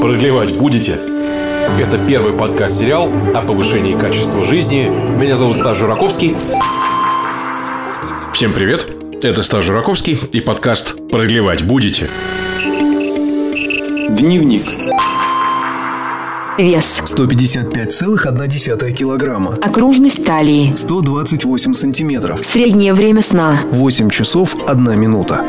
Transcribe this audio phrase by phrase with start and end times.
[0.00, 0.98] Продлевать будете?
[1.78, 4.88] Это первый подкаст-сериал о повышении качества жизни.
[4.88, 6.34] Меня зовут Стас Жураковский.
[8.32, 8.86] Всем привет!
[9.22, 12.08] Это Стас Жураковский и подкаст «Продлевать будете?»
[14.08, 14.64] Дневник.
[16.58, 17.02] Вес.
[17.06, 19.58] 155,1 килограмма.
[19.62, 20.74] Окружность талии.
[20.76, 22.44] 128 сантиметров.
[22.44, 23.60] Среднее время сна.
[23.70, 25.44] 8 часов 1 минута.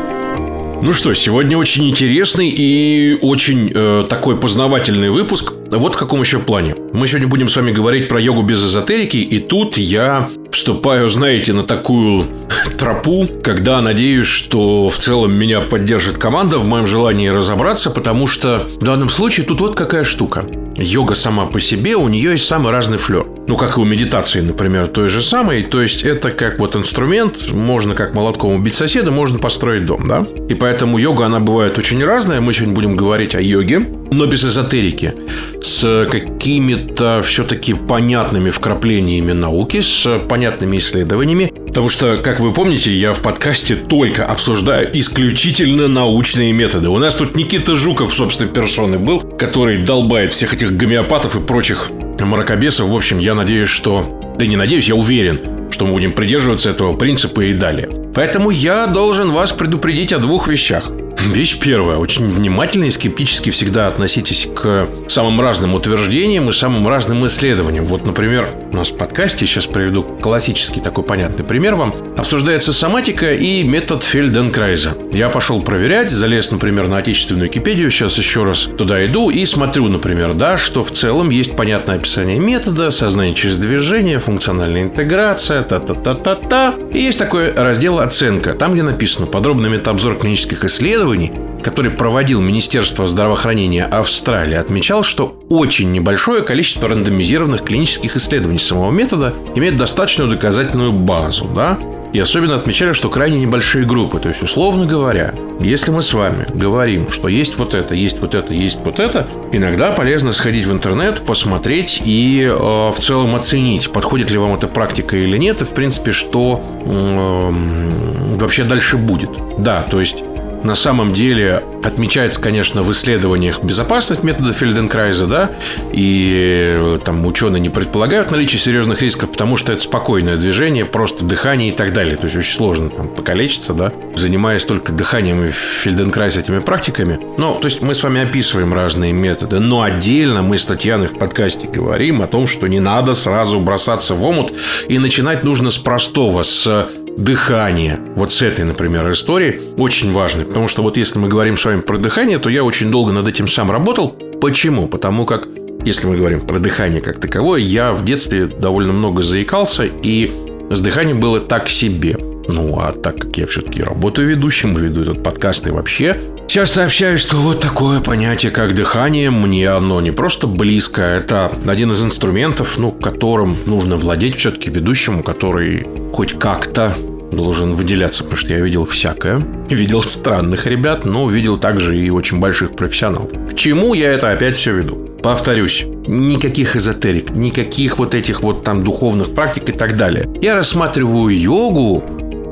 [0.82, 5.52] Ну что, сегодня очень интересный и очень э, такой познавательный выпуск.
[5.70, 6.74] Вот в каком еще плане.
[6.92, 11.52] Мы сегодня будем с вами говорить про йогу без эзотерики, и тут я вступаю, знаете,
[11.52, 12.26] на такую
[12.78, 18.68] тропу, когда надеюсь, что в целом меня поддержит команда в моем желании разобраться, потому что
[18.80, 20.44] в данном случае тут вот какая штука.
[20.76, 23.24] Йога сама по себе, у нее есть самый разный флер.
[23.48, 25.62] Ну, как и у медитации, например, той же самой.
[25.62, 30.26] То есть, это как вот инструмент, можно как молотком убить соседа, можно построить дом, да?
[30.48, 32.40] И поэтому йога, она бывает очень разная.
[32.40, 35.14] Мы сегодня будем говорить о йоге, но без эзотерики.
[35.60, 41.52] С какими-то все-таки понятными вкраплениями науки, с понятными исследованиями.
[41.72, 46.90] Потому что, как вы помните, я в подкасте только обсуждаю исключительно научные методы.
[46.90, 51.88] У нас тут Никита Жуков, собственно, персоны был, который долбает всех этих гомеопатов и прочих
[52.20, 52.90] мракобесов.
[52.90, 54.20] В общем, я надеюсь, что...
[54.38, 57.88] Да не надеюсь, я уверен, что мы будем придерживаться этого принципа и далее.
[58.14, 60.90] Поэтому я должен вас предупредить о двух вещах.
[61.26, 61.98] Вещь первая.
[61.98, 67.86] Очень внимательно и скептически всегда относитесь к самым разным утверждениям и самым разным исследованиям.
[67.86, 73.32] Вот, например, у нас в подкасте, сейчас приведу классический такой понятный пример вам, обсуждается соматика
[73.32, 74.96] и метод Фельденкрайза.
[75.12, 79.88] Я пошел проверять, залез, например, на отечественную Википедию, сейчас еще раз туда иду и смотрю,
[79.88, 86.74] например, да, что в целом есть понятное описание метода, сознание через движение, функциональная интеграция, та-та-та-та-та.
[86.92, 91.32] И есть такой раздел «Оценка», там, где написано подробный метаобзор клинических исследований, исследований,
[91.62, 99.32] который проводил Министерство здравоохранения Австралии, отмечал, что очень небольшое количество рандомизированных клинических исследований самого метода
[99.54, 101.78] имеет достаточную доказательную базу, да,
[102.12, 104.18] и особенно отмечали, что крайне небольшие группы.
[104.18, 108.34] То есть, условно говоря, если мы с вами говорим, что есть вот это, есть вот
[108.34, 113.90] это, есть вот это, иногда полезно сходить в интернет, посмотреть и э, в целом оценить,
[113.92, 119.30] подходит ли вам эта практика или нет, и, в принципе, что э, вообще дальше будет.
[119.58, 120.22] Да, то есть
[120.64, 125.50] на самом деле отмечается, конечно, в исследованиях безопасность метода Фельденкрайза, да,
[125.92, 131.24] и э, там ученые не предполагают наличие серьезных рисков, потому что это спокойное движение, просто
[131.24, 132.16] дыхание и так далее.
[132.16, 137.18] То есть очень сложно там покалечиться, да, занимаясь только дыханием и Фельденкрайз этими практиками.
[137.38, 141.18] Но, то есть мы с вами описываем разные методы, но отдельно мы с Татьяной в
[141.18, 144.52] подкасте говорим о том, что не надо сразу бросаться в омут
[144.88, 147.98] и начинать нужно с простого, с дыхание.
[148.16, 150.44] Вот с этой, например, истории очень важной.
[150.44, 153.28] Потому что вот если мы говорим с вами про дыхание, то я очень долго над
[153.28, 154.10] этим сам работал.
[154.40, 154.88] Почему?
[154.88, 155.46] Потому как,
[155.84, 160.32] если мы говорим про дыхание как таковое, я в детстве довольно много заикался, и
[160.70, 162.16] с дыханием было так себе.
[162.48, 167.20] Ну, а так как я все-таки работаю ведущим, веду этот подкаст и вообще часто общаюсь,
[167.20, 172.78] что вот такое понятие, как дыхание, мне оно не просто близко, это один из инструментов,
[172.78, 176.96] ну, которым нужно владеть все-таки ведущему, который хоть как-то
[177.32, 179.42] должен выделяться, потому что я видел всякое.
[179.68, 183.30] Видел странных ребят, но видел также и очень больших профессионалов.
[183.50, 185.08] К чему я это опять все веду?
[185.22, 190.28] Повторюсь, никаких эзотерик, никаких вот этих вот там духовных практик и так далее.
[190.42, 192.02] Я рассматриваю йогу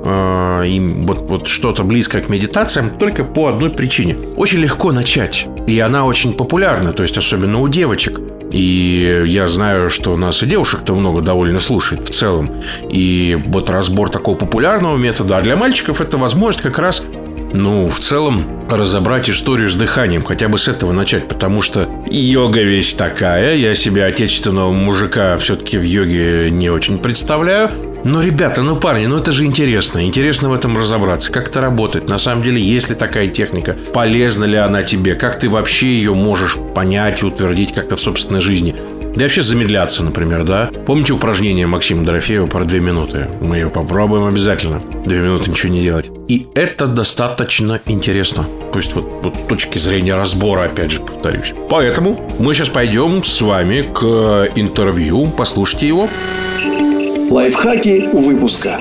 [0.04, 4.16] э, и вот, вот что-то близкое к медитациям только по одной причине.
[4.36, 5.46] Очень легко начать.
[5.66, 8.20] И она очень популярна, то есть особенно у девочек.
[8.52, 12.50] И я знаю, что у нас и девушек-то много довольно слушает в целом.
[12.88, 17.02] И вот разбор такого популярного метода, а для мальчиков это возможность как раз
[17.52, 22.62] ну, в целом, разобрать историю с дыханием, хотя бы с этого начать, потому что йога
[22.62, 27.70] вещь такая, я себе отечественного мужика все-таки в йоге не очень представляю,
[28.04, 30.04] но, ребята, ну, парни, ну это же интересно.
[30.06, 31.30] Интересно в этом разобраться.
[31.30, 32.08] Как это работает?
[32.08, 33.76] На самом деле, есть ли такая техника?
[33.92, 35.14] Полезна ли она тебе?
[35.14, 38.74] Как ты вообще ее можешь понять и утвердить как-то в собственной жизни?
[39.14, 40.70] Да и вообще замедляться, например, да?
[40.86, 43.26] Помните упражнение Максима Дорофеева про две минуты?
[43.41, 44.80] Мы ее попробуем обязательно.
[45.04, 46.10] Две минуты ничего не делать.
[46.28, 48.46] И это достаточно интересно.
[48.72, 51.53] То есть вот, вот с точки зрения разбора, опять же, повторюсь.
[51.68, 55.26] Поэтому мы сейчас пойдем с вами к интервью.
[55.36, 56.08] Послушайте его.
[57.30, 58.77] Лайфхаки выпуска.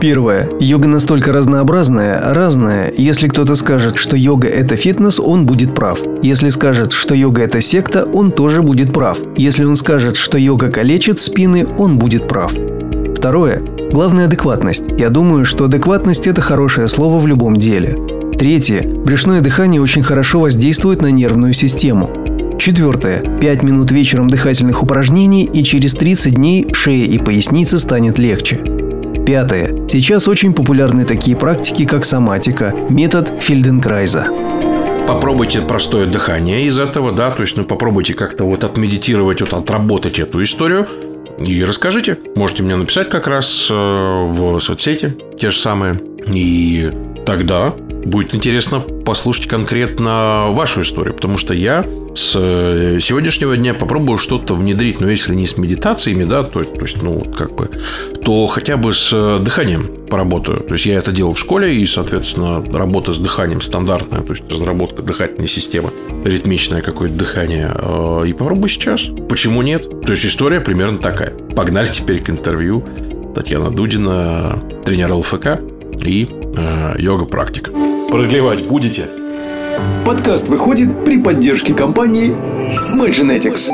[0.00, 0.50] Первое.
[0.58, 2.92] Йога настолько разнообразная, разная.
[2.98, 6.00] Если кто-то скажет, что йога– это фитнес, он будет прав.
[6.20, 9.18] Если скажет, что йога– это секта, он тоже будет прав.
[9.36, 12.52] Если он скажет, что йога калечит спины, он будет прав.
[13.16, 13.62] Второе.
[13.92, 14.82] Главная адекватность.
[14.98, 17.96] Я думаю, что адекватность– это хорошее слово в любом деле.
[18.36, 18.82] Третье.
[18.82, 22.10] Брюшное дыхание очень хорошо воздействует на нервную систему.
[22.62, 23.22] Четвертое.
[23.40, 28.58] 5 минут вечером дыхательных упражнений и через 30 дней шея и поясница станет легче.
[29.26, 29.88] Пятое.
[29.88, 34.28] Сейчас очень популярны такие практики, как соматика, метод Фельденкрайза.
[35.08, 40.20] Попробуйте простое дыхание из этого, да, то есть, ну, попробуйте как-то вот отмедитировать, вот отработать
[40.20, 40.86] эту историю
[41.44, 42.16] и расскажите.
[42.36, 46.00] Можете мне написать как раз э, в соцсети, те же самые.
[46.32, 46.92] И
[47.26, 51.84] тогда будет интересно послушать конкретно вашу историю, потому что я
[52.14, 56.80] с э, сегодняшнего дня попробую что-то внедрить, но если не с медитациями, да, то, то
[56.80, 57.70] есть, ну, как бы,
[58.24, 60.60] то хотя бы с э, дыханием поработаю.
[60.60, 64.50] То есть, я это делал в школе, и, соответственно, работа с дыханием стандартная, то есть,
[64.50, 65.90] разработка дыхательной системы,
[66.24, 67.70] ритмичное какое-то дыхание.
[67.74, 69.08] Э, и попробую сейчас.
[69.28, 69.88] Почему нет?
[70.04, 71.30] То есть, история примерно такая.
[71.30, 72.84] Погнали теперь к интервью.
[73.34, 75.60] Татьяна Дудина, тренер ЛФК
[76.04, 77.70] и э, йога-практик.
[78.12, 79.08] Продлевать будете?
[80.04, 82.36] Подкаст выходит при поддержке компании
[82.94, 83.70] Magenetics.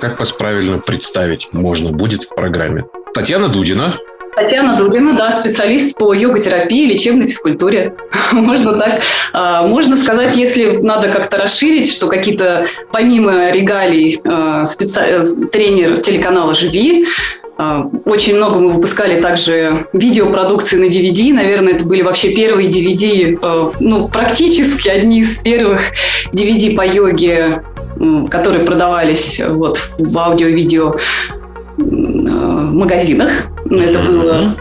[0.00, 2.86] Как вас правильно представить можно будет в программе?
[3.12, 3.92] Татьяна Дудина.
[4.34, 7.94] Татьяна Дудина, да, специалист по йога-терапии и лечебной физкультуре.
[8.32, 9.02] Можно так.
[9.34, 15.46] А, можно сказать, если надо как-то расширить, что какие-то, помимо регалий, а, специ...
[15.52, 17.04] тренер телеканала «Живи»,
[17.58, 21.32] очень много мы выпускали также видеопродукции на DVD.
[21.32, 25.80] Наверное, это были вообще первые DVD, а, ну, практически одни из первых
[26.32, 27.62] DVD по йоге,
[28.30, 30.96] которые продавались вот в аудио-видео
[31.78, 33.30] а, магазинах.
[33.70, 34.56] Это было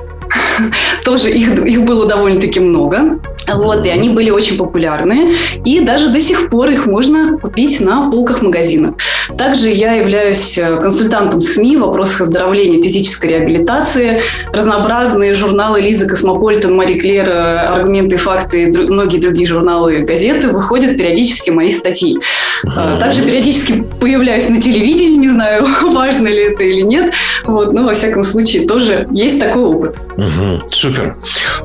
[1.04, 3.20] тоже их, их было довольно-таки много.
[3.48, 5.32] Вот, и они были очень популярны.
[5.64, 8.96] И даже до сих пор их можно купить на полках магазинов.
[9.38, 14.22] Также я являюсь э, консультантом СМИ в вопросах оздоровления физической реабилитации.
[14.54, 20.04] Разнообразные журналы Лиза Cosmopolitan, Marie Claire, э, Аргументы и факты и многие другие журналы и
[20.04, 22.18] газеты выходят периодически мои статьи.
[22.64, 27.14] Э, также периодически появляюсь на телевидении, не знаю, важно ли это или нет.
[27.46, 29.98] Вот, но во всяком случае тоже есть такой опыт.
[30.18, 31.18] Угу, супер.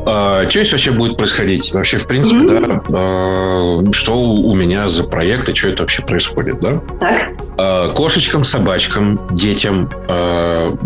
[0.07, 1.70] А, что здесь вообще будет происходить?
[1.73, 2.83] Вообще, в принципе, mm-hmm.
[2.89, 6.81] да, а, что у меня за проект и что это вообще происходит, да?
[6.99, 7.29] Так.
[7.59, 10.77] А, кошечкам, собачкам, детям, а,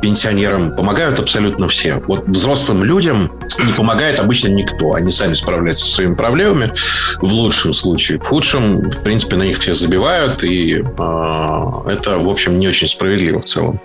[0.00, 2.02] пенсионерам помогают абсолютно все.
[2.06, 3.32] Вот взрослым людям
[3.64, 4.94] не помогает обычно никто.
[4.94, 6.72] Они сами справляются со своими проблемами
[7.18, 8.18] в лучшем случае.
[8.18, 12.88] В худшем, в принципе, на них все забивают, и а, это, в общем, не очень
[12.88, 13.80] справедливо в целом.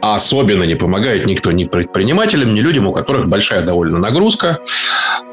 [0.00, 4.60] А особенно не помогает никто ни предпринимателям, ни людям, у которых большая довольно нагрузка.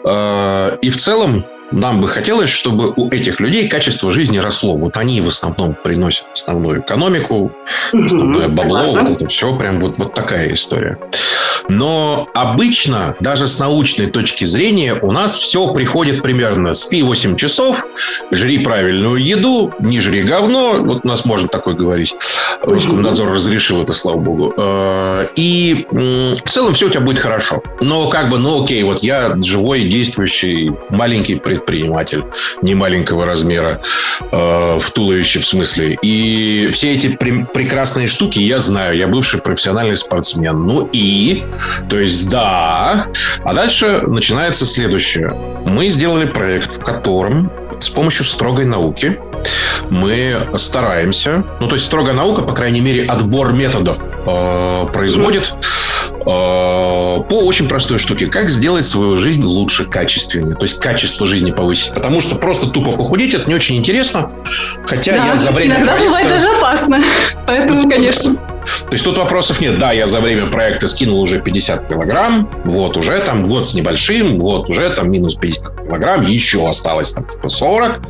[0.05, 4.77] А, и в целом нам бы хотелось, чтобы у этих людей качество жизни росло.
[4.77, 7.51] Вот они в основном приносят основную экономику,
[7.91, 10.99] основное бабло, вот это все прям вот, вот такая история.
[11.69, 17.85] Но обычно, даже с научной точки зрения, у нас все приходит примерно спи 8 часов,
[18.31, 20.77] жри правильную еду, не жри говно.
[20.79, 22.15] Вот у нас можно такое говорить.
[22.61, 24.53] Роскомнадзор разрешил это, слава богу.
[24.57, 27.61] Э, и в целом все у тебя будет хорошо.
[27.81, 32.23] Но как бы, ну окей, вот я живой, действующий, маленький предприниматель,
[32.61, 33.81] не маленького размера,
[34.31, 35.97] э, в туловище в смысле.
[36.01, 38.97] И все эти прекрасные штуки я знаю.
[38.97, 40.65] Я бывший профессиональный спортсмен.
[40.65, 41.43] Ну и
[41.89, 43.07] то есть да.
[43.43, 45.33] А дальше начинается следующее.
[45.65, 49.19] Мы сделали проект, в котором с помощью строгой науки
[49.89, 55.53] мы стараемся, ну то есть строгая наука, по крайней мере, отбор методов э, производит
[56.19, 58.27] э, по очень простой штуке.
[58.27, 60.55] Как сделать свою жизнь лучше, качественнее.
[60.55, 61.93] То есть качество жизни повысить.
[61.93, 64.31] Потому что просто тупо похудеть это не очень интересно.
[64.85, 66.05] Хотя да, я за время иногда проекта...
[66.05, 67.03] бывает даже опасно.
[67.45, 68.35] Поэтому, ну, конечно.
[68.63, 69.79] То есть тут вопросов нет.
[69.79, 74.39] Да, я за время проекта скинул уже 50 килограмм, вот уже там год с небольшим,
[74.39, 78.01] вот уже там минус 50 килограмм, еще осталось там типа 40.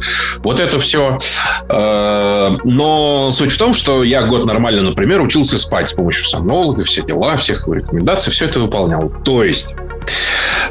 [0.43, 1.17] Вот это все.
[1.69, 6.83] Э, но суть в том, что я год нормально, например, учился спать с помощью сомнолога,
[6.83, 9.11] все дела, всех рекомендаций, все это выполнял.
[9.23, 9.75] То есть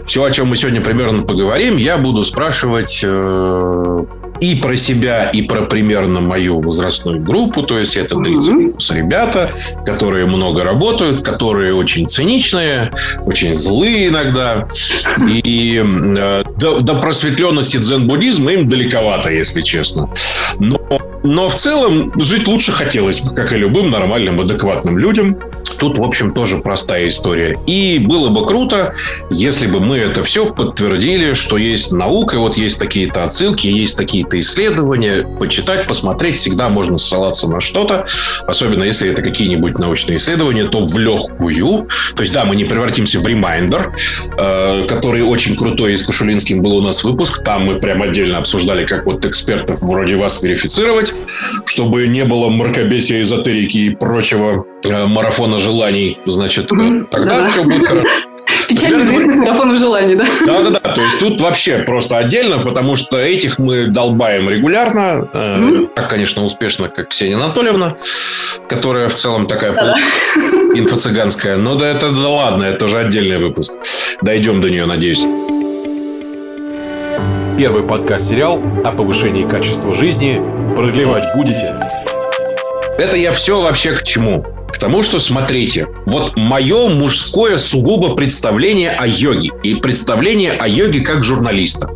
[0.06, 4.04] все, о чем мы сегодня примерно поговорим, я буду спрашивать э,
[4.42, 7.62] и про себя, и про примерно мою возрастную группу.
[7.62, 9.52] То есть это 30 плюс ребята,
[9.86, 12.90] которые много работают, которые очень циничные,
[13.24, 14.66] очень злые иногда.
[15.28, 20.12] И э, до, до просветленности дзен-буддизма им далековато, если честно.
[20.58, 20.80] Но,
[21.22, 25.38] но в целом жить лучше хотелось бы, как и любым нормальным, адекватным людям.
[25.82, 27.58] Тут, в общем, тоже простая история.
[27.66, 28.94] И было бы круто,
[29.30, 34.38] если бы мы это все подтвердили, что есть наука, вот есть такие-то отсылки, есть такие-то
[34.38, 35.26] исследования.
[35.40, 38.06] Почитать, посмотреть, всегда можно ссылаться на что-то.
[38.46, 41.88] Особенно если это какие-нибудь научные исследования, то в легкую.
[42.14, 43.92] То есть, да, мы не превратимся в Reminder,
[44.38, 47.42] э, который очень крутой, и с Кашулинским был у нас выпуск.
[47.42, 51.12] Там мы прям отдельно обсуждали, как вот экспертов вроде вас верифицировать,
[51.66, 56.18] чтобы не было мракобесия, эзотерики и прочего марафона желаний.
[56.26, 57.50] Значит, мм тогда да.
[57.50, 58.08] все будет хорошо.
[58.68, 60.26] Печально известных марафонов желаний, да?
[60.46, 60.92] Да-да-да.
[60.92, 65.28] То есть тут вообще просто отдельно, потому что этих мы долбаем регулярно.
[65.32, 65.90] Mm-hmm.
[65.94, 67.96] Так, конечно, успешно, как Ксения Анатольевна,
[68.68, 69.94] которая в целом такая да.
[70.74, 71.56] инфо-цыганская.
[71.56, 73.72] Но да это да ладно, это уже отдельный выпуск.
[74.22, 75.26] Дойдем до нее, надеюсь.
[77.58, 80.42] Первый подкаст-сериал о повышении качества жизни.
[80.74, 81.74] Продлевать будете?
[82.98, 84.44] Это я все вообще к чему?
[84.72, 91.00] К тому, что, смотрите, вот мое мужское сугубо представление о йоге и представление о йоге
[91.00, 91.90] как журналиста.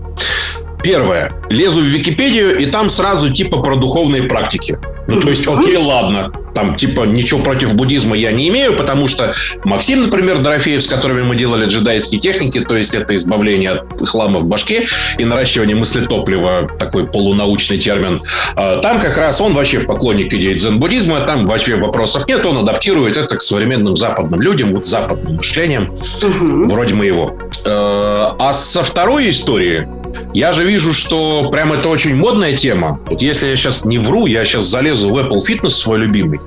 [0.82, 1.32] Первое.
[1.50, 4.78] Лезу в Википедию, и там сразу типа про духовные практики.
[5.06, 6.32] Ну, то есть, окей, ладно.
[6.54, 9.32] Там, типа, ничего против буддизма я не имею, потому что
[9.64, 14.38] Максим, например, Дорофеев, с которыми мы делали джедайские техники, то есть это избавление от хлама
[14.38, 14.86] в башке
[15.18, 18.22] и наращивание мыслетоплива, такой полунаучный термин,
[18.54, 23.16] а, там как раз он вообще поклонник идеи дзен-буддизма, там вообще вопросов нет, он адаптирует
[23.16, 26.70] это к современным западным людям, вот западным мышлением, угу.
[26.70, 27.38] вроде моего.
[27.66, 29.86] Э, а со второй истории
[30.34, 33.00] я же вижу, что прям это очень модная тема.
[33.06, 36.40] Вот если я сейчас не вру, я сейчас залезу в Apple Fitness свой любимый.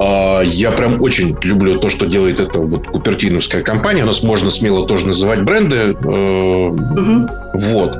[0.00, 4.02] А, я прям очень люблю то, что делает эта вот купертиновская компания.
[4.02, 5.92] У нас можно смело тоже называть бренды.
[5.92, 7.28] Угу.
[7.54, 7.98] Вот.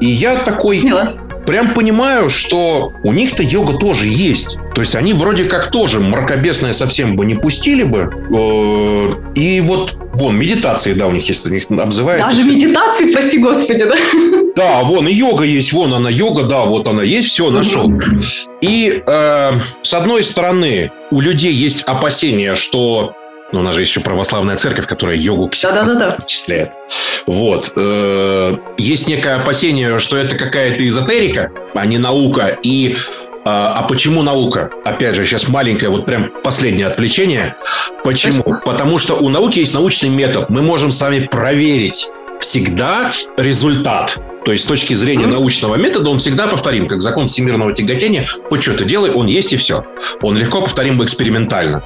[0.00, 0.80] И я такой...
[0.80, 1.14] Смело
[1.48, 4.58] прям понимаю, что у них-то йога тоже есть.
[4.74, 8.12] То есть они вроде как тоже мракобесное совсем бы не пустили бы.
[8.30, 12.34] Э, и вот Вон, медитации, да, у них есть, у них обзывается.
[12.34, 13.94] Даже медитации, прости господи, да?
[14.56, 17.92] Да, вон, и йога есть, вон она, йога, да, вот она есть, все, нашел.
[18.60, 19.52] И э,
[19.82, 23.14] с одной стороны, у людей есть опасения, что
[23.52, 25.54] ну, у нас же есть еще православная церковь, которая йогу к
[25.94, 26.72] да, причисляет.
[27.26, 27.72] Вот.
[27.76, 32.58] Э, есть некое опасение, что это какая-то эзотерика, а не наука.
[32.62, 32.96] И
[33.44, 34.70] а, а почему наука?
[34.84, 37.56] Опять же, сейчас маленькое, вот прям последнее отвлечение.
[38.04, 38.42] Почему?
[38.64, 40.50] Потому что у науки есть научный метод.
[40.50, 44.18] Мы можем с вами проверить всегда результат.
[44.44, 45.32] То есть с точки зрения mm-hmm.
[45.32, 48.26] научного метода он всегда повторим, как закон всемирного тяготения.
[48.48, 49.84] Хоть что ты делай, он есть и все.
[50.22, 51.82] Он легко повторим экспериментально.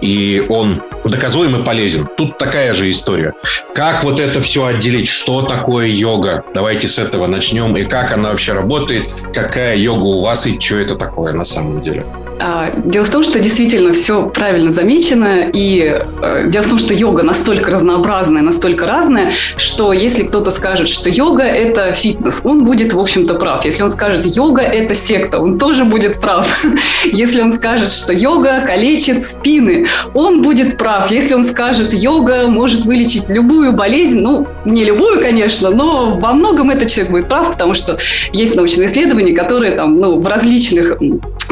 [0.00, 2.08] И он доказуем и полезен.
[2.16, 3.34] Тут такая же история.
[3.74, 5.08] Как вот это все отделить?
[5.08, 6.44] Что такое йога?
[6.54, 7.76] Давайте с этого начнем.
[7.76, 9.04] И как она вообще работает?
[9.34, 12.04] Какая йога у вас и что это такое на самом деле?
[12.38, 16.92] А, дело в том, что действительно все правильно замечено, и э, дело в том, что
[16.92, 22.92] йога настолько разнообразная, настолько разная, что если кто-то скажет, что йога– это фитнес, он будет,
[22.92, 23.64] в общем-то, прав.
[23.64, 26.46] Если он скажет, йога– это секта, он тоже будет прав.
[27.04, 31.10] Если он скажет, что йога калечит спины, он будет прав.
[31.10, 36.68] Если он скажет, йога может вылечить любую болезнь, ну, не любую, конечно, но во многом
[36.68, 37.96] этот человек будет прав, потому что
[38.32, 40.98] есть научные исследования, которые там, ну, в различных,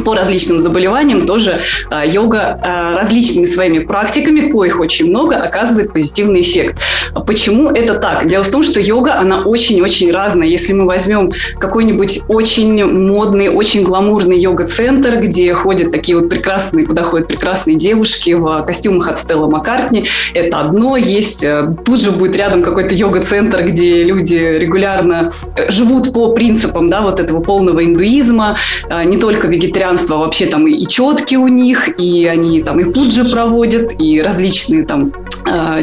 [0.04, 5.92] по различным заболеваниям заболеваниям тоже а, йога а, различными своими практиками, коих очень много, оказывает
[5.92, 6.80] позитивный эффект.
[7.26, 8.26] Почему это так?
[8.26, 10.48] Дело в том, что йога, она очень-очень разная.
[10.48, 17.02] Если мы возьмем какой-нибудь очень модный, очень гламурный йога-центр, где ходят такие вот прекрасные, куда
[17.02, 20.04] ходят прекрасные девушки в костюмах от Стелла Маккартни,
[20.34, 20.96] это одно.
[20.96, 25.30] Есть э, тут же будет рядом какой-то йога-центр, где люди регулярно
[25.68, 28.56] живут по принципам да, вот этого полного индуизма,
[28.88, 32.84] а, не только вегетарианства, а вообще там и четки у них, и они там и
[32.84, 35.12] пуджи проводят, и различные там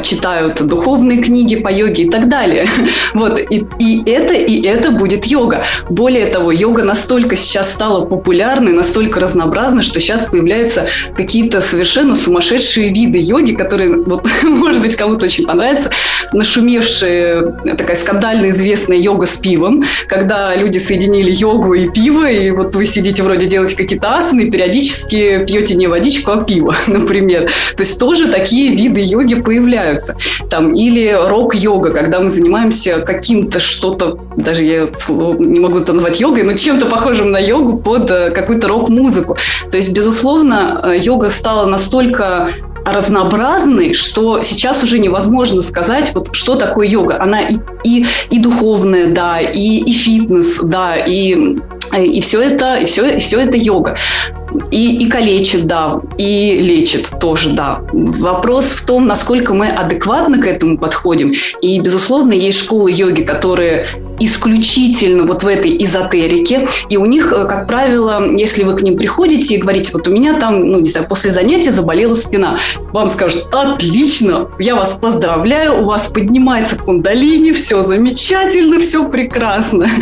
[0.04, 2.68] читают духовные книги по йоге и так далее.
[3.14, 5.64] Вот, и, и это, и это будет йога.
[5.90, 12.90] Более того, йога настолько сейчас стала популярной, настолько разнообразной, что сейчас появляются какие-то совершенно сумасшедшие
[12.90, 15.92] виды йоги, которые, вот, может быть, кому-то очень понравится,
[16.34, 17.42] нашумевшая
[17.78, 22.86] такая скандально известная йога с пивом, когда люди соединили йогу и пиво, и вот вы
[22.86, 27.50] сидите вроде делаете какие-то асаны, периодически пьете не водичку, а пиво, например.
[27.76, 30.16] То есть тоже такие виды йоги появляются.
[30.50, 36.44] Там, или рок-йога, когда мы занимаемся каким-то что-то, даже я не могу это назвать йогой,
[36.44, 39.36] но чем-то похожим на йогу под э, какую-то рок-музыку.
[39.70, 42.48] То есть, безусловно, э, йога стала настолько
[42.86, 47.22] разнообразный, что сейчас уже невозможно сказать, вот что такое йога.
[47.22, 51.58] Она и, и, и духовная, да, и, и фитнес, да, и
[51.98, 53.98] и все это, и все, и все это йога.
[54.72, 57.82] И, и калечит, да, и лечит тоже, да.
[57.92, 61.34] Вопрос в том, насколько мы адекватно к этому подходим.
[61.62, 63.86] И, безусловно, есть школы йоги, которые
[64.22, 66.68] исключительно вот в этой эзотерике.
[66.90, 70.12] И у них, э, как правило, если вы к ним приходите и говорите, вот у
[70.12, 72.60] меня там, ну, не знаю, после занятия заболела спина,
[72.92, 79.88] вам скажут, отлично, я вас поздравляю, у вас поднимается кундалини, все замечательно, все прекрасно.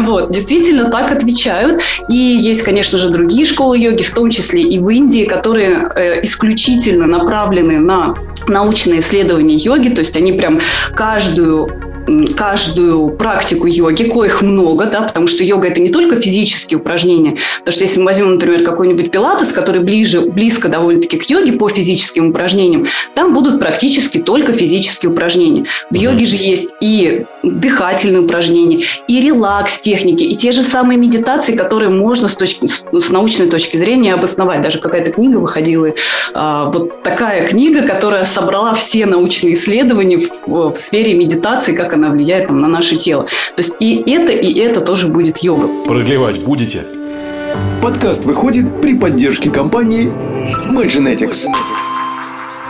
[0.00, 1.80] Вот, действительно так отвечают.
[2.08, 6.24] И есть, конечно же, другие школы йоги, в том числе и в Индии, которые э,
[6.24, 8.14] исключительно направлены на
[8.46, 10.60] научные исследования йоги, то есть они прям
[10.94, 11.87] каждую
[12.36, 17.36] каждую практику йоги, коих много, да, потому что йога– это не только физические упражнения.
[17.58, 21.68] Потому что если мы возьмем, например, какой-нибудь пилатес, который ближе, близко довольно-таки к йоге по
[21.68, 25.66] физическим упражнениям, там будут практически только физические упражнения.
[25.90, 31.90] В йоге же есть и дыхательные упражнения, и релакс-техники, и те же самые медитации, которые
[31.90, 34.60] можно с, точки, с научной точки зрения обосновать.
[34.60, 35.90] Даже какая-то книга выходила,
[36.34, 42.10] а, вот такая книга, которая собрала все научные исследования в, в сфере медитации, как она
[42.10, 43.24] влияет там, на наше тело.
[43.56, 45.68] То есть и это, и это тоже будет йога.
[45.86, 46.84] Продлевать будете?
[47.82, 50.12] Подкаст выходит при поддержке компании
[50.70, 51.46] Magenetics.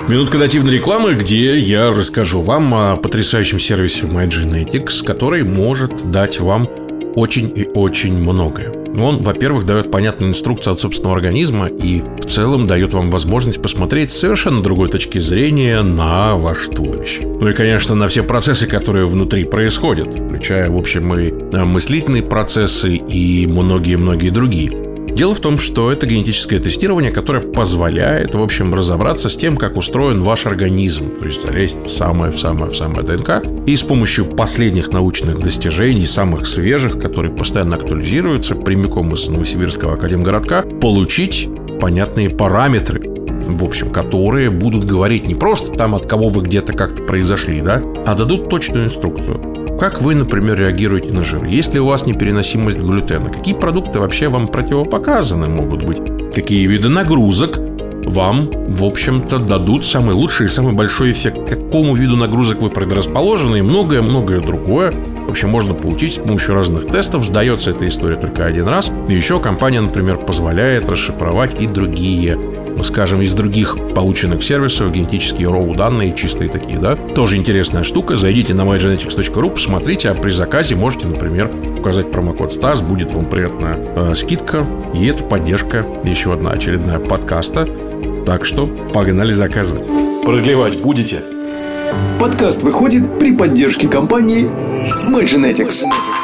[0.08, 6.68] Минутка нативной рекламы, где я расскажу вам о потрясающем сервисе MyGenetics, который может дать вам
[7.14, 8.77] очень и очень многое.
[8.96, 14.10] Он, во-первых, дает понятную инструкцию от собственного организма и в целом дает вам возможность посмотреть
[14.10, 17.26] с совершенно другой точки зрения на ваш туловище.
[17.26, 22.22] Ну и, конечно, на все процессы, которые внутри происходят, включая, в общем, и э, мыслительные
[22.22, 24.87] процессы и многие-многие другие.
[25.18, 29.76] Дело в том, что это генетическое тестирование, которое позволяет, в общем, разобраться с тем, как
[29.76, 33.82] устроен ваш организм, то есть залезть в самое, в самое, в самое ДНК, и с
[33.82, 41.48] помощью последних научных достижений, самых свежих, которые постоянно актуализируются, прямиком из Новосибирского академгородка, получить
[41.80, 47.02] понятные параметры, в общем, которые будут говорить не просто там, от кого вы где-то как-то
[47.02, 49.67] произошли, да, а дадут точную инструкцию.
[49.78, 51.44] Как вы, например, реагируете на жир?
[51.44, 53.30] Есть ли у вас непереносимость глютена?
[53.30, 55.98] Какие продукты вообще вам противопоказаны могут быть?
[56.34, 57.60] Какие виды нагрузок
[58.04, 61.48] вам, в общем-то, дадут самый лучший и самый большой эффект.
[61.48, 64.92] Какому виду нагрузок вы предрасположены и многое-многое другое.
[65.26, 67.24] В общем, можно получить с помощью разных тестов.
[67.24, 68.90] Сдается эта история только один раз.
[69.08, 72.36] И еще компания, например, позволяет расшифровать и другие
[72.82, 76.96] скажем, из других полученных сервисов, генетические роу данные, чистые такие, да.
[76.96, 78.16] Тоже интересная штука.
[78.16, 83.76] Зайдите на mygenetics.ru, посмотрите, а при заказе можете, например, указать промокод STAS, будет вам приятная
[83.78, 84.66] э, скидка.
[84.94, 87.68] И это поддержка, еще одна очередная подкаста.
[88.26, 89.86] Так что погнали заказывать.
[90.24, 91.22] Продлевать будете?
[92.18, 94.48] Подкаст выходит при поддержке компании
[95.08, 95.84] MyGenetics.
[95.86, 96.17] А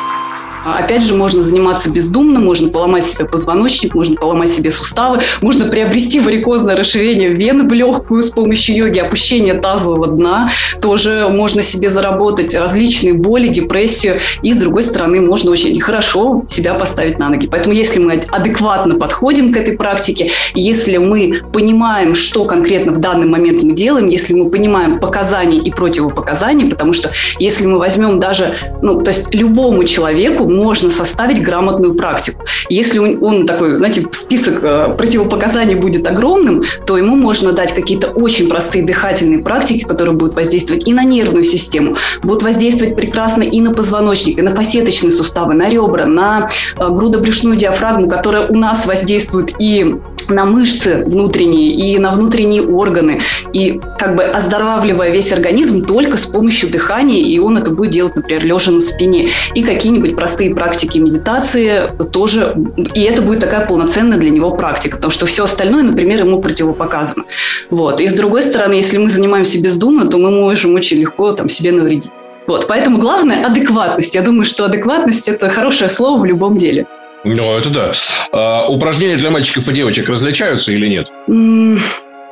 [0.65, 6.21] опять же, можно заниматься бездумно, можно поломать себе позвоночник, можно поломать себе суставы, можно приобрести
[6.21, 10.51] варикозное расширение вены в легкую с помощью йоги, опущение тазового дна,
[10.81, 16.75] тоже можно себе заработать различные боли, депрессию, и с другой стороны, можно очень хорошо себя
[16.75, 17.47] поставить на ноги.
[17.47, 23.27] Поэтому если мы адекватно подходим к этой практике, если мы понимаем, что конкретно в данный
[23.27, 28.55] момент мы делаем, если мы понимаем показания и противопоказания, потому что если мы возьмем даже,
[28.83, 32.45] ну, то есть любому человеку можно составить грамотную практику.
[32.69, 38.49] Если он такой, знаете, список э, противопоказаний будет огромным, то ему можно дать какие-то очень
[38.49, 43.73] простые дыхательные практики, которые будут воздействовать и на нервную систему, будут воздействовать прекрасно и на
[43.73, 49.53] позвоночник, и на фасеточные суставы, на ребра, на э, грудобрюшную диафрагму, которая у нас воздействует
[49.59, 49.97] и
[50.29, 53.21] на мышцы внутренние и на внутренние органы,
[53.53, 58.17] и как бы оздоравливая весь организм только с помощью дыхания, и он это будет делать,
[58.17, 59.31] например, лежа на спине.
[59.55, 62.55] И какие-нибудь простые практики медитации тоже,
[62.95, 67.25] и это будет такая полноценная для него практика, потому что все остальное, например, ему противопоказано.
[67.71, 68.01] Вот.
[68.01, 71.73] И с другой стороны, если мы занимаемся бездумно, то мы можем очень легко там себе
[71.73, 72.11] навредить.
[72.47, 74.15] Вот, поэтому главное– адекватность.
[74.15, 76.87] Я думаю, что адекватность– это хорошее слово в любом деле.
[77.25, 77.93] Ну, это да.
[78.33, 81.11] А, упражнения для мальчиков и девочек различаются или нет?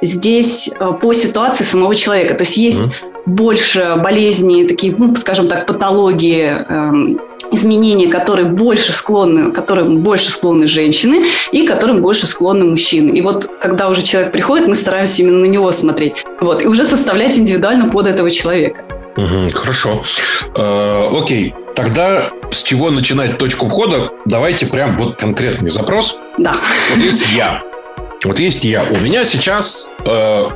[0.02, 2.34] Здесь а, по ситуации самого человека.
[2.34, 2.92] То есть есть mm.
[3.24, 7.20] больше болезней, такие, ну, скажем так, патологии, эм,
[7.52, 13.16] изменения, которые больше склонны, которым больше склонны женщины и которым больше склонны мужчины.
[13.16, 16.24] И вот когда уже человек приходит, мы стараемся именно на него смотреть.
[16.40, 18.82] Вот, и уже составлять индивидуально под этого человека.
[19.16, 20.02] Угу, хорошо.
[20.54, 21.54] Э, окей.
[21.74, 24.10] Тогда с чего начинать точку входа?
[24.26, 26.18] Давайте прям вот конкретный запрос.
[26.38, 26.54] Да.
[26.90, 27.62] Вот есть я.
[28.24, 28.84] Вот есть я.
[28.84, 30.48] У меня сейчас э,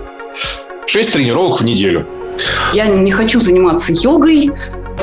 [0.86, 2.06] 6 тренировок в неделю.
[2.72, 4.50] Я не хочу заниматься йогой.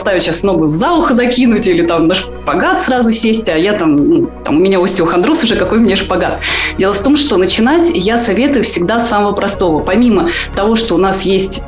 [0.04, 3.96] Заставить сейчас ногу за ухо закинуть или там на шпагат сразу сесть, а я там,
[3.96, 6.42] ну, там у меня остеохондроз уже, какой мне шпагат.
[6.78, 9.80] Дело в том, что начинать я советую всегда с самого простого.
[9.80, 11.64] Помимо того, что у нас есть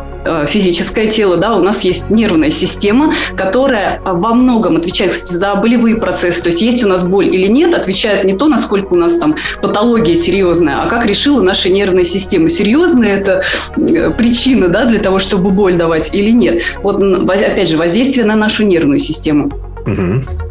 [0.48, 5.96] физическое тело, да, у нас есть нервная система, которая во многом отвечает, кстати, за болевые
[5.98, 6.42] процессы.
[6.42, 9.36] То есть есть у нас боль или нет, отвечает не то, насколько у нас там
[9.62, 12.50] патология серьезная, а как решила наша нервная система.
[12.50, 13.42] Серьезная это
[13.78, 16.62] э, причина, да, для того, чтобы боль давать или нет.
[16.82, 19.52] Вот, опять же, воздействие на нашу нервную систему.
[19.86, 20.45] Угу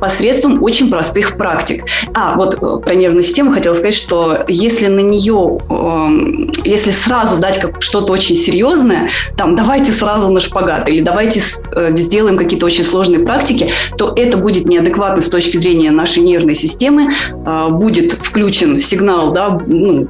[0.00, 1.84] посредством очень простых практик.
[2.14, 7.40] А, вот э, про нервную систему хотела сказать, что если на нее, эм, если сразу
[7.40, 12.66] дать как что-то очень серьезное, там, давайте сразу на шпагат или давайте э, сделаем какие-то
[12.66, 18.12] очень сложные практики, то это будет неадекватно с точки зрения нашей нервной системы, э, будет
[18.12, 20.08] включен сигнал, да, ну,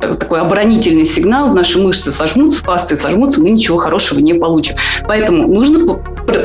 [0.00, 4.76] такой оборонительный сигнал, наши мышцы сожмутся, фасции сожмутся, мы ничего хорошего не получим.
[5.06, 5.98] Поэтому нужно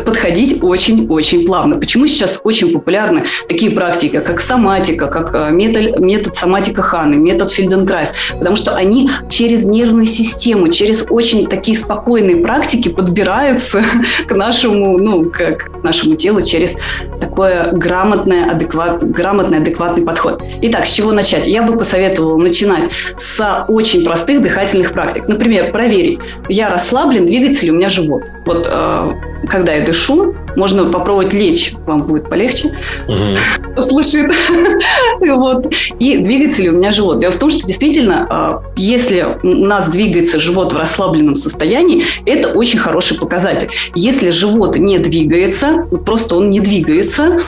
[0.06, 1.77] подходить очень-очень плавно.
[1.77, 7.50] Почему сейчас очень популярны такие практики, как соматика, как э, метод, метод соматика Ханы, метод
[7.50, 13.82] Фельденкрайс, потому что они через нервную систему, через очень такие спокойные практики подбираются
[14.28, 16.78] к нашему, ну, к, к нашему телу через
[17.22, 20.43] такое грамотное, адекват, грамотный, адекватный подход.
[20.62, 21.48] Итак, с чего начать?
[21.48, 25.28] Я бы посоветовала начинать с очень простых дыхательных практик.
[25.30, 26.19] Например, проверить,
[26.50, 28.24] я расслаблен, двигается ли у меня живот.
[28.46, 29.13] Вот э,
[29.47, 32.73] когда я дышу, можно попробовать лечь, вам будет полегче.
[33.08, 33.82] Угу.
[33.82, 34.32] Слышит.
[35.19, 35.67] вот.
[35.99, 37.19] И двигается ли у меня живот.
[37.19, 42.49] Дело в том, что действительно, а, если у нас двигается живот в расслабленном состоянии, это
[42.49, 43.69] очень хороший показатель.
[43.95, 47.39] Если живот не двигается, просто он не двигается,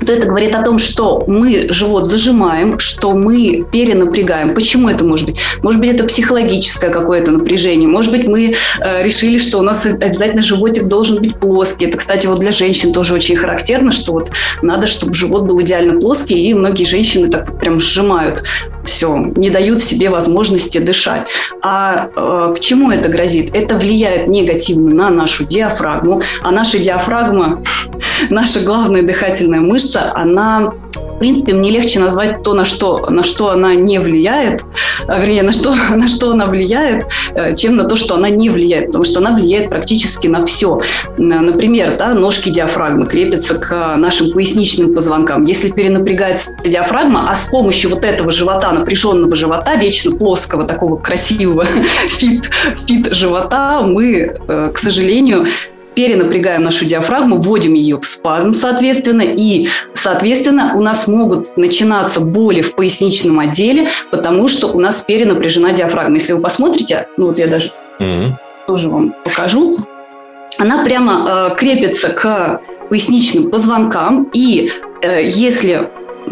[0.00, 4.54] то это говорит о том, что мы живот зажимаем, что мы перенапрягаем.
[4.54, 5.38] Почему это может быть?
[5.62, 7.88] Может быть, это психологическое какое-то напряжение.
[7.88, 11.86] Может быть, мы э, решили, что у нас обязательно животик должен быть плоский.
[11.86, 14.30] Это, кстати, вот для женщин тоже очень характерно, что вот
[14.62, 18.42] надо, чтобы живот был идеально плоский, и многие женщины так вот прям сжимают
[18.84, 21.28] все, не дают себе возможности дышать.
[21.62, 23.54] А э, к чему это грозит?
[23.54, 27.62] Это влияет негативно на нашу диафрагму, а наша диафрагма,
[28.30, 30.72] наша главная дыхательная мышца, она
[31.14, 34.64] в принципе, мне легче назвать то, на что, на что она не влияет,
[35.06, 38.50] а, вернее, на что, на что она влияет, э, чем на то, что она не
[38.50, 40.80] влияет, потому что она влияет практически на все.
[41.16, 45.44] Например, да, ножки диафрагмы крепятся к нашим поясничным позвонкам.
[45.44, 51.64] Если перенапрягается диафрагма, а с помощью вот этого живота, напряженного живота, вечно плоского, такого красивого
[52.06, 52.50] fit,
[52.86, 55.46] fit живота, мы, э, к сожалению,
[55.94, 62.62] перенапрягаем нашу диафрагму, вводим ее в спазм, соответственно, и, соответственно, у нас могут начинаться боли
[62.62, 66.16] в поясничном отделе, потому что у нас перенапряжена диафрагма.
[66.16, 68.32] Если вы посмотрите, ну вот я даже mm-hmm.
[68.66, 69.78] тоже вам покажу,
[70.58, 74.70] она прямо э, крепится к поясничным позвонкам, и
[75.02, 75.88] э, если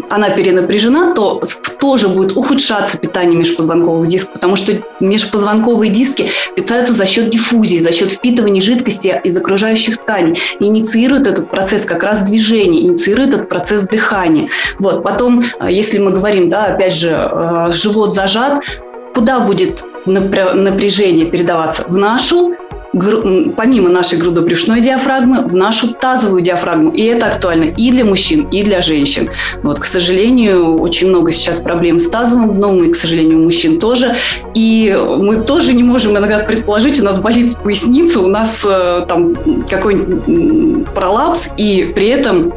[0.09, 1.41] она перенапряжена, то
[1.79, 7.91] тоже будет ухудшаться питание межпозвонковых дисков, потому что межпозвонковые диски питаются за счет диффузии, за
[7.91, 10.37] счет впитывания жидкости из окружающих тканей.
[10.59, 14.49] И инициирует этот процесс как раз движения, инициирует этот процесс дыхания.
[14.79, 15.03] Вот.
[15.03, 18.63] Потом, э, если мы говорим, да, опять же, э, живот зажат,
[19.13, 21.85] куда будет напряжение передаваться?
[21.87, 22.55] В нашу
[22.93, 26.91] помимо нашей грудобрюшной диафрагмы, в нашу тазовую диафрагму.
[26.91, 29.29] И это актуально и для мужчин, и для женщин.
[29.63, 33.79] Вот, к сожалению, очень много сейчас проблем с тазовым дном, и, к сожалению, у мужчин
[33.79, 34.15] тоже.
[34.53, 39.35] И мы тоже не можем иногда предположить, у нас болит поясница, у нас э, там
[39.69, 42.53] какой-нибудь пролапс, и при этом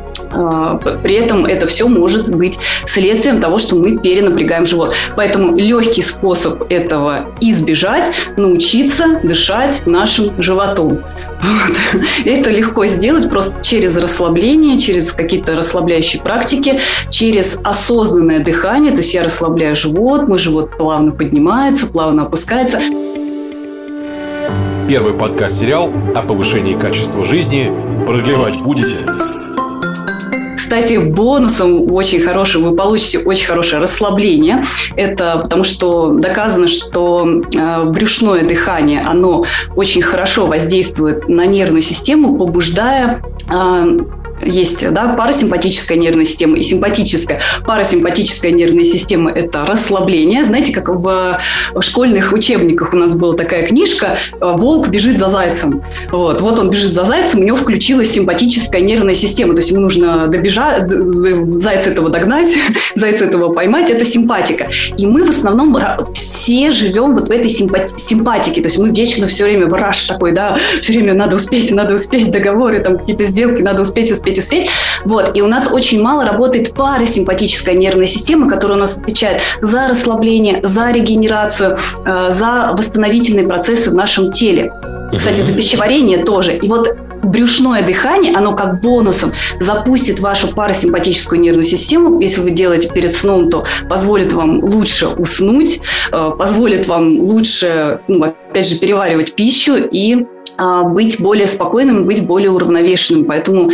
[1.02, 4.94] при этом это все может быть следствием того, что мы перенапрягаем живот.
[5.16, 10.88] Поэтому легкий способ этого избежать– научиться дышать нашим животом.
[11.40, 12.02] Вот.
[12.24, 18.92] Это легко сделать просто через расслабление, через какие-то расслабляющие практики, через осознанное дыхание.
[18.92, 22.80] То есть я расслабляю живот, мой живот плавно поднимается, плавно опускается.
[24.88, 27.72] Первый подкаст-сериал о повышении качества жизни.
[28.06, 28.94] Продлевать будете?
[30.66, 34.62] Кстати, бонусом очень хорошим вы получите очень хорошее расслабление.
[34.96, 39.44] Это потому что доказано, что э, брюшное дыхание, оно
[39.76, 43.98] очень хорошо воздействует на нервную систему, побуждая э,
[44.44, 47.40] есть да, парасимпатическая нервная система и симпатическая.
[47.66, 50.44] Парасимпатическая нервная система– это расслабление.
[50.44, 51.40] Знаете, как в,
[51.80, 55.82] школьных учебниках у нас была такая книжка «Волк бежит за зайцем».
[56.10, 59.54] Вот, вот он бежит за зайцем, у него включилась симпатическая нервная система.
[59.54, 62.50] То есть ему нужно добежать, зайца этого догнать,
[62.94, 63.90] зайца этого поймать.
[63.90, 64.68] Это симпатика.
[64.96, 65.76] И мы в основном
[66.14, 68.60] все живем вот в этой симпати- симпатике.
[68.60, 71.94] То есть мы вечно все время в раш такой, да, все время надо успеть, надо
[71.94, 74.70] успеть, договоры, там какие-то сделки, надо успеть, успеть успеть, успеть.
[75.04, 75.36] Вот.
[75.36, 80.60] И у нас очень мало работает парасимпатическая нервная система, которая у нас отвечает за расслабление,
[80.62, 84.72] за регенерацию, э, за восстановительные процессы в нашем теле.
[85.16, 86.56] Кстати, за пищеварение тоже.
[86.56, 92.20] И вот брюшное дыхание, оно как бонусом запустит вашу парасимпатическую нервную систему.
[92.20, 95.80] Если вы делаете перед сном, то позволит вам лучше уснуть,
[96.12, 100.26] э, позволит вам лучше, ну, опять же, переваривать пищу и
[100.58, 103.24] а, быть более спокойным, быть более уравновешенным.
[103.24, 103.70] Поэтому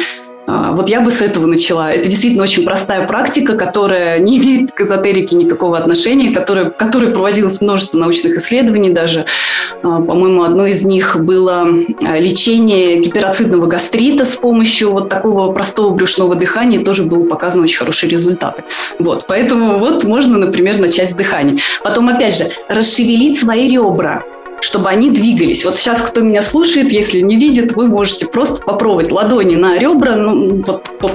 [0.47, 1.93] вот я бы с этого начала.
[1.93, 7.61] Это действительно очень простая практика, которая не имеет к эзотерике никакого отношения, которая, которой проводилось
[7.61, 9.27] множество научных исследований даже.
[9.83, 11.69] А, по-моему, одно из них было
[12.05, 16.85] а, лечение гипероцидного гастрита с помощью вот такого простого брюшного дыхания.
[16.85, 18.65] Тоже было показано очень хорошие результаты.
[18.99, 21.59] Вот, поэтому вот можно, например, начать с дыхания.
[21.85, 24.23] Потом, опять же, расшевелить свои ребра
[24.63, 25.65] чтобы они двигались.
[25.65, 30.17] Вот сейчас, кто меня слушает, если не видит, вы можете просто попробовать ладони на ребра
[30.17, 30.63] ну,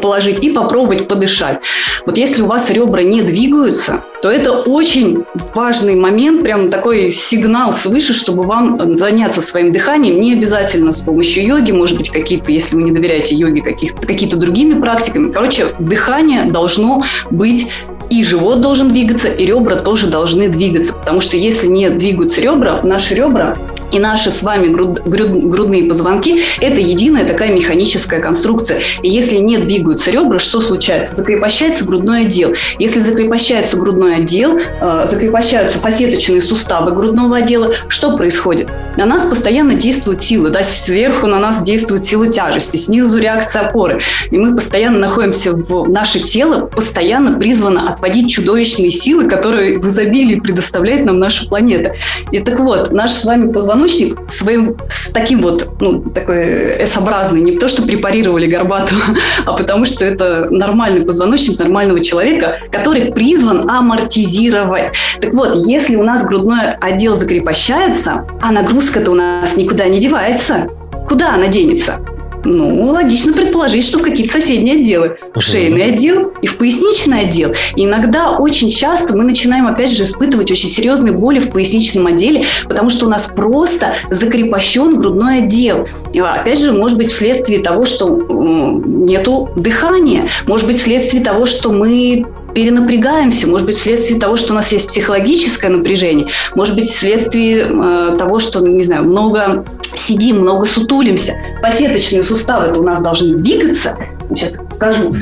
[0.01, 1.61] положить и попробовать подышать.
[2.05, 5.23] Вот если у вас ребра не двигаются, то это очень
[5.55, 10.19] важный момент, прям такой сигнал свыше, чтобы вам заняться своим дыханием.
[10.19, 14.79] Не обязательно с помощью йоги, может быть, какие-то, если вы не доверяете йоге, какие-то другими
[14.79, 15.31] практиками.
[15.31, 17.67] Короче, дыхание должно быть
[18.09, 20.93] и живот должен двигаться, и ребра тоже должны двигаться.
[20.93, 23.55] Потому что если не двигаются ребра, наши ребра
[23.91, 28.81] и наши с вами груд, груд, грудные позвонки– это единая такая механическая конструкция.
[29.01, 31.15] И если не двигаются ребра, что случается?
[31.15, 32.53] Закрепощается грудной отдел.
[32.79, 38.69] Если закрепощается грудной отдел, э, закрепощаются фасеточные суставы грудного отдела, что происходит?
[38.97, 40.49] На нас постоянно действуют силы.
[40.49, 40.63] Да?
[40.63, 43.99] Сверху на нас действует сила тяжести, снизу реакция опоры.
[44.31, 45.87] И мы постоянно находимся в...
[45.87, 51.95] Наше тело постоянно призвано отводить чудовищные силы, которые в изобилии предоставляет нам наша планета.
[52.31, 57.41] И так вот, наш с вами позвонок позвоночник своим с таким вот, ну, такой S-образный,
[57.41, 59.01] не то, что препарировали Горбатова,
[59.45, 64.91] а потому что это нормальный позвоночник нормального человека, который призван амортизировать.
[65.21, 70.67] Так вот, если у нас грудной отдел закрепощается, а нагрузка-то у нас никуда не девается,
[71.07, 71.99] куда она денется?
[72.43, 75.17] Ну, логично предположить, что в какие-то соседние отделы.
[75.33, 77.53] В шейный отдел и в поясничный отдел.
[77.75, 82.45] И иногда, очень часто мы начинаем, опять же, испытывать очень серьезные боли в поясничном отделе,
[82.67, 85.87] потому что у нас просто закрепощен грудной отдел.
[86.13, 91.71] И, опять же, может быть, вследствие того, что нету дыхания, может быть, вследствие того, что
[91.71, 97.67] мы перенапрягаемся, может быть, вследствие того, что у нас есть психологическое напряжение, может быть, вследствие
[97.69, 99.63] э, того, что, не знаю, много
[99.95, 101.35] сидим, много сутулимся.
[101.61, 103.97] Фасеточные суставы у нас должны двигаться.
[104.29, 105.15] Сейчас покажу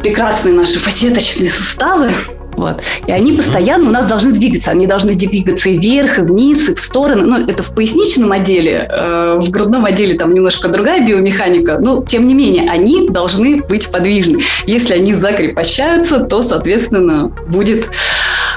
[0.00, 2.12] прекрасные наши фасеточные суставы.
[2.56, 2.80] Вот.
[3.06, 4.70] И они постоянно у нас должны двигаться.
[4.70, 7.26] Они должны двигаться и вверх, и вниз, и в стороны.
[7.26, 8.88] Ну, это в поясничном отделе.
[8.90, 11.78] Э, в грудном отделе там немножко другая биомеханика.
[11.78, 14.40] Но, тем не менее, они должны быть подвижны.
[14.66, 17.90] Если они закрепощаются, то, соответственно, будет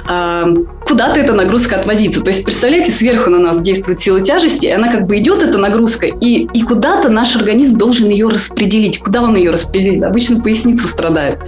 [0.06, 2.22] куда-то эта нагрузка отводиться.
[2.22, 5.58] То есть, представляете, сверху на нас действует сила тяжести, и она как бы идет, эта
[5.58, 9.00] нагрузка, и, и куда-то наш организм должен ее распределить.
[9.00, 10.04] Куда он ее распределит?
[10.04, 11.40] Обычно поясница страдает.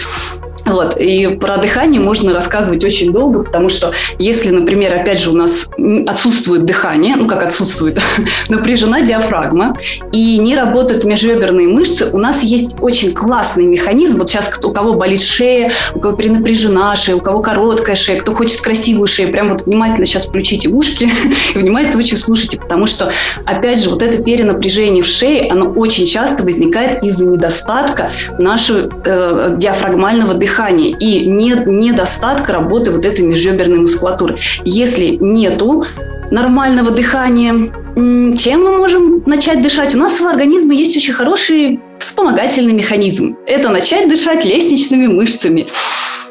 [0.65, 0.97] Вот.
[0.97, 5.69] И про дыхание можно рассказывать очень долго, потому что если, например, опять же, у нас
[6.07, 7.99] отсутствует дыхание, ну как отсутствует,
[8.49, 9.75] напряжена диафрагма
[10.11, 14.17] и не работают межреберные мышцы, у нас есть очень классный механизм.
[14.17, 18.33] Вот сейчас у кого болит шея, у кого перенапряжена шея, у кого короткая шея, кто
[18.33, 21.09] хочет красивую шею, прям вот внимательно сейчас включите ушки
[21.55, 23.11] и внимательно очень слушайте, потому что,
[23.45, 29.55] опять же, вот это перенапряжение в шее, оно очень часто возникает из-за недостатка нашего э,
[29.57, 34.35] диафрагмального дыхания дыхания и нет недостатка работы вот этой межреберной мускулатуры.
[34.65, 35.85] Если нету
[36.29, 37.53] нормального дыхания,
[37.95, 39.95] чем мы можем начать дышать?
[39.95, 43.37] У нас в организме есть очень хороший вспомогательный механизм.
[43.47, 45.67] Это начать дышать лестничными мышцами.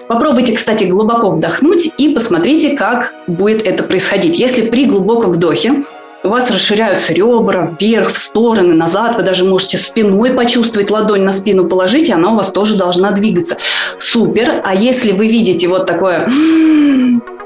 [0.06, 4.38] Попробуйте, кстати, глубоко вдохнуть и посмотрите, как будет это происходить.
[4.38, 5.84] Если при глубоком вдохе
[6.22, 9.16] у вас расширяются ребра вверх, в стороны, назад.
[9.16, 13.12] Вы даже можете спиной почувствовать, ладонь на спину положить, и она у вас тоже должна
[13.12, 13.56] двигаться.
[13.98, 14.60] Супер.
[14.64, 16.28] А если вы видите вот такое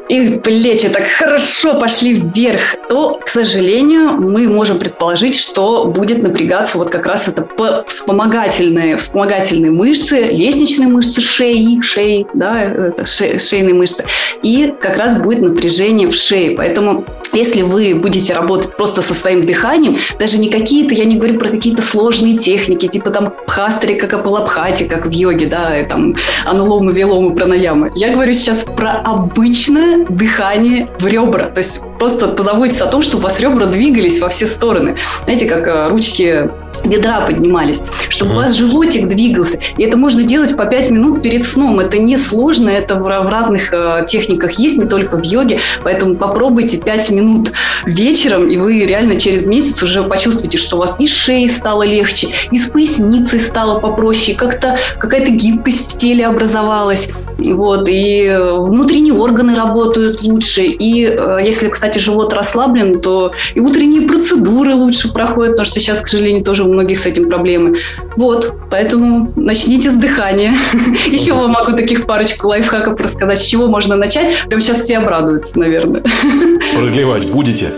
[0.09, 6.77] и плечи так хорошо пошли вверх, то, к сожалению, мы можем предположить, что будет напрягаться
[6.77, 7.47] вот как раз это
[7.87, 14.05] вспомогательные, вспомогательные мышцы, лестничные мышцы шеи, шеи, да, это ше, шейные мышцы,
[14.43, 16.55] и как раз будет напряжение в шее.
[16.55, 21.39] Поэтому если вы будете работать просто со своим дыханием, даже не какие-то, я не говорю
[21.39, 26.15] про какие-то сложные техники, типа там пхастри, как апалабхати, как в йоге, да, и там
[26.45, 27.93] ануломы, виломы, пранаямы.
[27.95, 31.47] Я говорю сейчас про обычное дыхание в ребра.
[31.47, 34.97] То есть просто позаботьтесь о том, чтобы у вас ребра двигались во все стороны.
[35.25, 36.51] Знаете, как э, ручки
[36.85, 38.35] бедра поднимались, чтобы mm.
[38.35, 39.59] у вас животик двигался.
[39.77, 41.81] И это можно делать по 5 минут перед сном.
[41.81, 45.61] Это не сложно, это в, разных э, техниках есть, не только в йоге.
[45.83, 47.53] Поэтому попробуйте 5 минут
[47.85, 52.29] вечером, и вы реально через месяц уже почувствуете, что у вас и шеи стало легче,
[52.51, 57.11] и с поясницей стало попроще, как-то какая-то гибкость в теле образовалась.
[57.39, 60.63] Вот, и внутренние органы работают лучше.
[60.63, 66.01] И э, если, кстати, живот расслаблен, то и утренние процедуры лучше проходят, потому что сейчас,
[66.01, 67.77] к сожалению, тоже многих с этим проблемы.
[68.17, 70.53] Вот, поэтому начните с дыхания.
[71.07, 74.45] Еще вам могу таких парочку лайфхаков рассказать, с чего можно начать.
[74.49, 76.03] Прям сейчас все обрадуются, наверное.
[76.75, 77.71] Продлевать будете?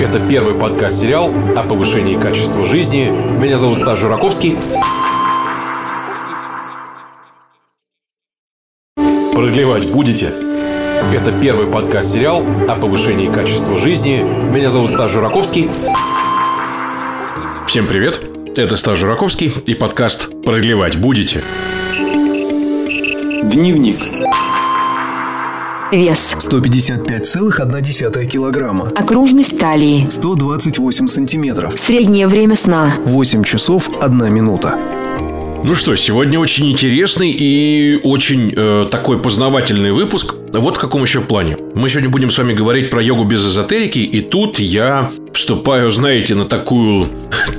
[0.00, 3.10] Это первый подкаст-сериал о повышении качества жизни.
[3.10, 4.56] Меня зовут Стас Жураковский.
[9.34, 10.30] Продлевать будете?
[11.12, 14.22] Это первый подкаст-сериал о повышении качества жизни.
[14.22, 15.68] Меня зовут Стас Жураковский.
[17.72, 18.20] Всем привет!
[18.54, 21.42] Это Стас Жураковский и подкаст «Продлевать будете».
[23.44, 23.96] Дневник.
[25.90, 26.36] Вес.
[26.38, 28.92] 155,1 килограмма.
[28.94, 30.06] Окружность талии.
[30.10, 31.80] 128 сантиметров.
[31.80, 32.92] Среднее время сна.
[33.06, 34.78] 8 часов 1 минута.
[35.64, 40.34] Ну что, сегодня очень интересный и очень э, такой познавательный выпуск.
[40.52, 41.56] Вот в каком еще плане.
[41.74, 46.34] Мы сегодня будем с вами говорить про йогу без эзотерики, и тут я вступаю, знаете,
[46.34, 47.10] на такую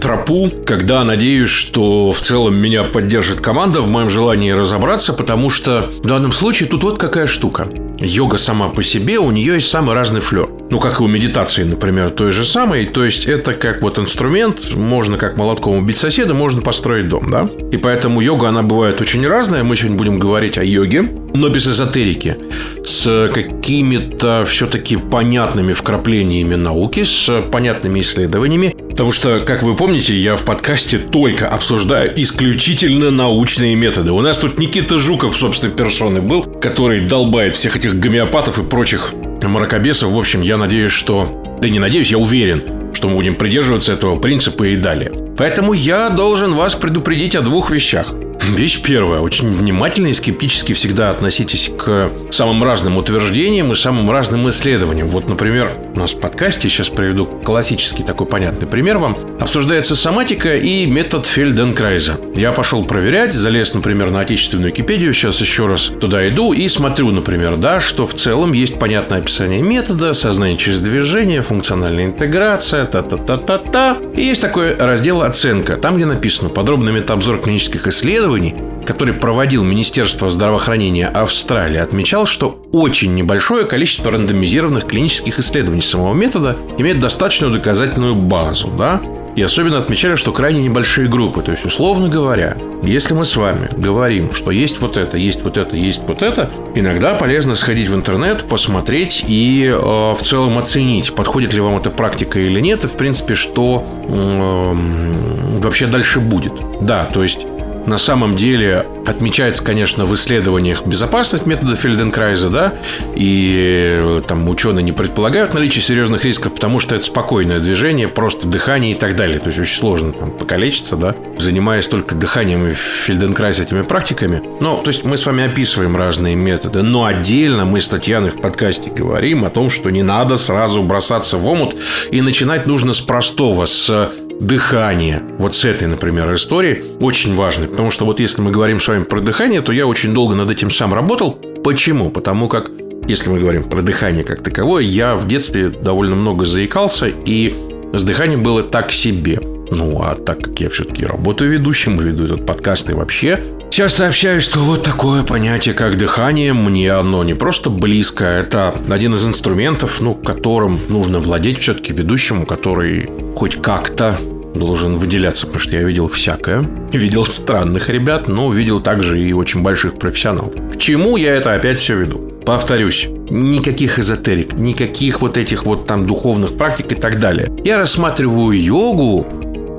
[0.02, 5.92] тропу, когда надеюсь, что в целом меня поддержит команда в моем желании разобраться, потому что
[6.04, 7.68] в данном случае тут вот какая штука.
[8.04, 10.50] Йога сама по себе, у нее есть самый разный флер.
[10.70, 12.86] Ну, как и у медитации, например, той же самой.
[12.86, 17.48] То есть, это как вот инструмент, можно как молотком убить соседа, можно построить дом, да?
[17.72, 19.64] И поэтому йога, она бывает очень разная.
[19.64, 22.36] Мы сегодня будем говорить о йоге, но без эзотерики.
[22.84, 28.76] С какими-то все-таки понятными вкраплениями науки, с понятными исследованиями.
[28.90, 34.12] Потому что, как вы помните, я в подкасте только обсуждаю исключительно научные методы.
[34.12, 39.14] У нас тут Никита Жуков, собственно, персоны был, который долбает всех этих гомеопатов и прочих
[39.42, 40.12] мракобесов.
[40.12, 41.58] В общем, я надеюсь, что...
[41.62, 45.12] Да не надеюсь, я уверен, что мы будем придерживаться этого принципа и далее.
[45.38, 48.14] Поэтому я должен вас предупредить о двух вещах.
[48.50, 49.22] Вещь первая.
[49.22, 55.08] Очень внимательно и скептически всегда относитесь к самым разным утверждениям и самым разным исследованиям.
[55.08, 60.56] Вот, например, у нас в подкасте, сейчас приведу классический такой понятный пример вам, обсуждается соматика
[60.56, 62.20] и метод Фельденкрайза.
[62.36, 67.12] Я пошел проверять, залез, например, на отечественную Википедию, сейчас еще раз туда иду и смотрю,
[67.12, 73.98] например, да, что в целом есть понятное описание метода, сознание через движение, функциональная интеграция, та-та-та-та-та.
[74.16, 79.64] И есть такой раздел «Оценка», там, где написано подробный метаобзор клинических исследований, исследований, который проводил
[79.64, 87.54] Министерство здравоохранения Австралии, отмечал, что очень небольшое количество рандомизированных клинических исследований самого метода имеет достаточную
[87.54, 89.02] доказательную базу, да,
[89.36, 91.42] и особенно отмечали, что крайне небольшие группы.
[91.42, 95.58] То есть, условно говоря, если мы с вами говорим, что есть вот это, есть вот
[95.58, 101.16] это, есть вот это, иногда полезно сходить в интернет, посмотреть и э, в целом оценить,
[101.16, 106.54] подходит ли вам эта практика или нет, и, в принципе, что э, вообще дальше будет.
[106.82, 107.48] Да, то есть
[107.86, 112.74] на самом деле отмечается, конечно, в исследованиях безопасность метода Фельденкрайза, да,
[113.16, 118.48] и э, там ученые не предполагают наличие серьезных рисков, потому что это спокойное движение, просто
[118.48, 119.40] дыхание и так далее.
[119.40, 124.42] То есть очень сложно там покалечиться, да, занимаясь только дыханием и Фельденкрайз этими практиками.
[124.62, 128.40] Но, то есть мы с вами описываем разные методы, но отдельно мы с Татьяной в
[128.40, 131.76] подкасте говорим о том, что не надо сразу бросаться в омут
[132.12, 134.12] и начинать нужно с простого, с
[134.46, 135.22] дыхание.
[135.38, 137.68] Вот с этой, например, истории очень важной.
[137.68, 140.52] Потому что вот если мы говорим с вами про дыхание, то я очень долго над
[140.52, 141.40] этим сам работал.
[141.64, 142.10] Почему?
[142.10, 142.70] Потому как
[143.08, 147.54] если мы говорим про дыхание как таковое, я в детстве довольно много заикался, и
[147.94, 149.40] с дыханием было так себе.
[149.72, 153.42] Ну, а так как я все-таки работаю ведущим, веду этот подкаст и вообще
[153.74, 159.16] Сейчас сообщаю, что вот такое понятие, как дыхание, мне оно не просто близко, это один
[159.16, 164.20] из инструментов, ну, которым нужно владеть все-таки ведущему, который хоть как-то
[164.56, 166.68] должен выделяться, потому что я видел всякое.
[166.92, 170.54] Видел странных ребят, но видел также и очень больших профессионалов.
[170.74, 172.20] К чему я это опять все веду?
[172.46, 177.50] Повторюсь, никаких эзотерик, никаких вот этих вот там духовных практик и так далее.
[177.64, 179.26] Я рассматриваю йогу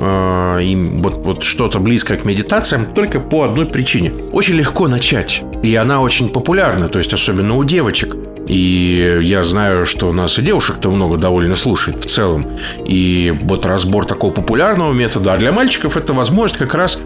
[0.01, 4.13] э, и вот, вот что-то близкое к медитациям только по одной причине.
[4.33, 5.43] Очень легко начать.
[5.63, 8.17] И она очень популярна, то есть особенно у девочек.
[8.47, 12.47] И я знаю, что у нас и девушек-то много довольно слушает в целом.
[12.85, 16.99] И вот разбор такого популярного метода, а для мальчиков это возможность как раз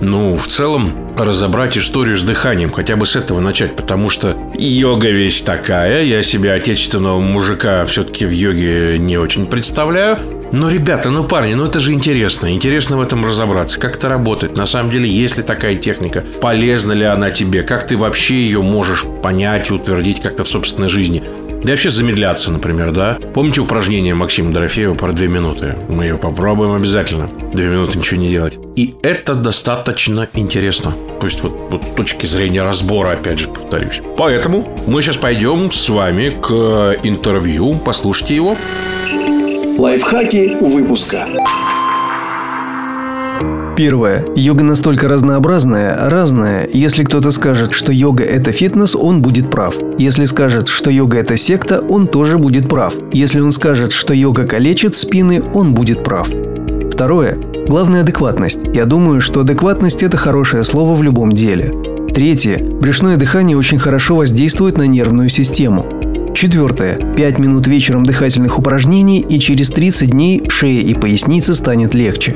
[0.00, 5.08] ну, в целом, разобрать историю с дыханием, хотя бы с этого начать, потому что йога
[5.08, 10.18] весь такая, я себе отечественного мужика все-таки в йоге не очень представляю,
[10.52, 12.52] но, ребята, ну, парни, ну это же интересно.
[12.52, 13.78] Интересно в этом разобраться.
[13.80, 14.56] Как это работает?
[14.56, 16.24] На самом деле, есть ли такая техника?
[16.40, 17.62] Полезна ли она тебе?
[17.62, 21.22] Как ты вообще ее можешь понять и утвердить как-то в собственной жизни?
[21.62, 23.18] Да и вообще замедляться, например, да?
[23.34, 25.74] Помните упражнение Максима Дорофеева про две минуты?
[25.88, 27.28] Мы ее попробуем обязательно.
[27.52, 28.58] Две минуты ничего не делать.
[28.76, 30.94] И это достаточно интересно.
[31.18, 34.00] То есть вот, вот с точки зрения разбора, опять же, повторюсь.
[34.16, 37.80] Поэтому мы сейчас пойдем с вами к интервью.
[37.84, 38.56] Послушайте его.
[39.78, 41.26] Лайфхаки выпуска.
[43.76, 44.24] Первое.
[44.34, 46.66] Йога настолько разнообразная, разная.
[46.72, 49.74] Если кто-то скажет, что йога– это фитнес, он будет прав.
[49.98, 52.94] Если скажет, что йога– это секта, он тоже будет прав.
[53.12, 56.28] Если он скажет, что йога калечит спины, он будет прав.
[56.90, 57.36] Второе.
[57.68, 58.60] Главная адекватность.
[58.72, 61.74] Я думаю, что адекватность– это хорошее слово в любом деле.
[62.14, 62.64] Третье.
[62.64, 65.84] Брюшное дыхание очень хорошо воздействует на нервную систему.
[66.36, 66.98] Четвертое.
[67.14, 72.32] 5 минут вечером дыхательных упражнений, и через 30 дней шея и поясница станет легче.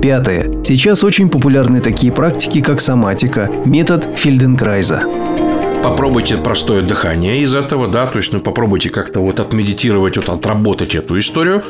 [0.00, 0.64] Пятое.
[0.64, 5.02] Сейчас очень популярны такие практики, как соматика, метод Фельденкрайза.
[5.82, 10.94] Попробуйте простое дыхание из этого, да, то есть, ну, попробуйте как-то вот отмедитировать, вот отработать
[10.94, 11.62] эту историю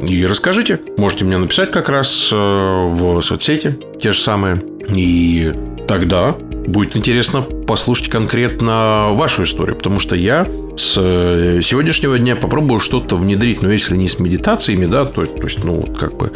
[0.00, 0.80] и расскажите.
[0.98, 4.60] Можете мне написать как раз э, в соцсети, те же самые.
[4.88, 5.52] И
[5.86, 6.34] тогда
[6.66, 10.46] будет интересно послушать конкретно вашу историю, потому что я
[10.76, 15.42] с э, сегодняшнего дня попробую что-то внедрить, но если не с медитациями, да, то, то
[15.42, 16.32] есть, ну, как бы,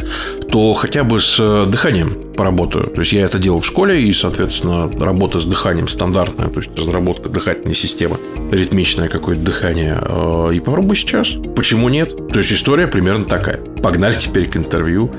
[0.49, 2.87] то хотя бы с э, дыханием поработаю.
[2.87, 6.77] То есть, я это делал в школе, и, соответственно, работа с дыханием стандартная, то есть,
[6.77, 8.17] разработка дыхательной системы,
[8.51, 9.97] ритмичное какое-то дыхание.
[10.01, 11.35] Э, и попробую сейчас.
[11.55, 12.15] Почему нет?
[12.31, 13.57] То есть, история примерно такая.
[13.57, 15.11] Погнали теперь к интервью.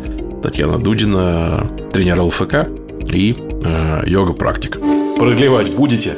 [0.43, 2.69] Татьяна Дудина, тренер ЛФК
[3.13, 4.79] и э, йога-практик.
[5.19, 6.17] Продлевать будете?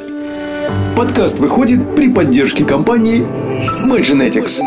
[0.95, 3.25] Подкаст выходит при поддержке компании
[3.83, 4.59] Magenetics.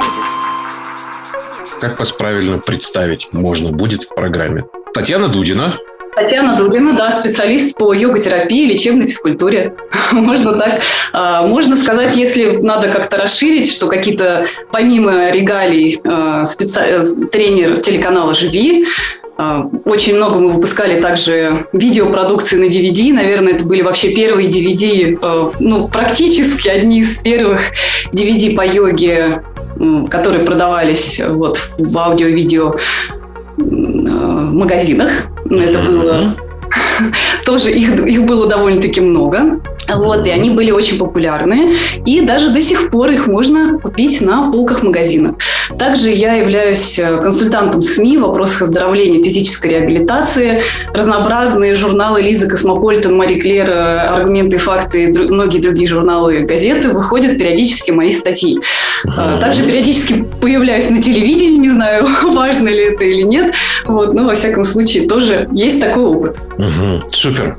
[1.80, 4.64] Как вас правильно представить можно будет в программе?
[4.92, 5.74] Татьяна Дудина.
[6.16, 9.74] Татьяна Дудина, да, специалист по йога-терапии, лечебной физкультуре.
[10.12, 10.80] Можно так.
[11.12, 17.26] А, можно сказать, если надо как-то расширить, что какие-то, помимо регалий, а, специ...
[17.32, 18.86] тренер телеканала «Живи»,
[19.36, 23.12] очень много мы выпускали также видеопродукции на DVD.
[23.12, 27.60] Наверное, это были вообще первые DVD, а, ну, практически одни из первых
[28.12, 29.42] DVD по йоге,
[30.08, 32.76] которые продавались вот в аудио-видео
[33.58, 35.10] а, магазинах.
[35.50, 36.36] Это было
[37.44, 39.60] тоже их, их было довольно-таки много.
[39.88, 41.72] Вот, и они были очень популярны.
[42.06, 45.36] И даже до сих пор их можно купить на полках магазинов.
[45.78, 50.62] Также я являюсь э, консультантом СМИ в вопросах оздоровления физической реабилитации.
[50.92, 56.88] Разнообразные журналы Лиза Cosmopolitan, Marie Claire, э, Аргументы факты и многие другие журналы и газеты
[56.90, 58.58] выходят периодически мои статьи.
[59.06, 59.38] Uh-huh.
[59.40, 63.54] Также периодически появляюсь на телевидении, не знаю, важно ли это или нет.
[63.84, 66.36] Вот, но во всяком случае тоже есть такой опыт.
[66.58, 67.56] Угу, супер.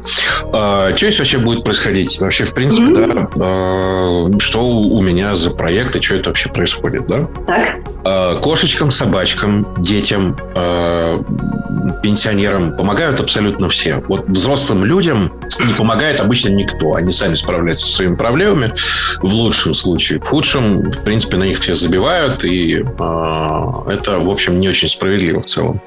[0.51, 2.14] А, что здесь вообще будет происходить?
[2.20, 3.32] Вообще, в принципе, mm-hmm.
[3.36, 7.28] да, а, что у меня за проект и что это вообще происходит, да?
[7.45, 7.76] Так.
[8.03, 11.24] А, кошечкам, собачкам, детям, а,
[12.03, 14.03] пенсионерам помогают абсолютно все.
[14.07, 15.34] Вот взрослым людям
[15.66, 16.93] не помогает обычно никто.
[16.93, 18.74] Они сами справляются со своими проблемами
[19.22, 20.20] в лучшем случае.
[20.20, 24.88] В худшем, в принципе, на них все забивают, и а, это, в общем, не очень
[24.88, 25.82] справедливо в целом.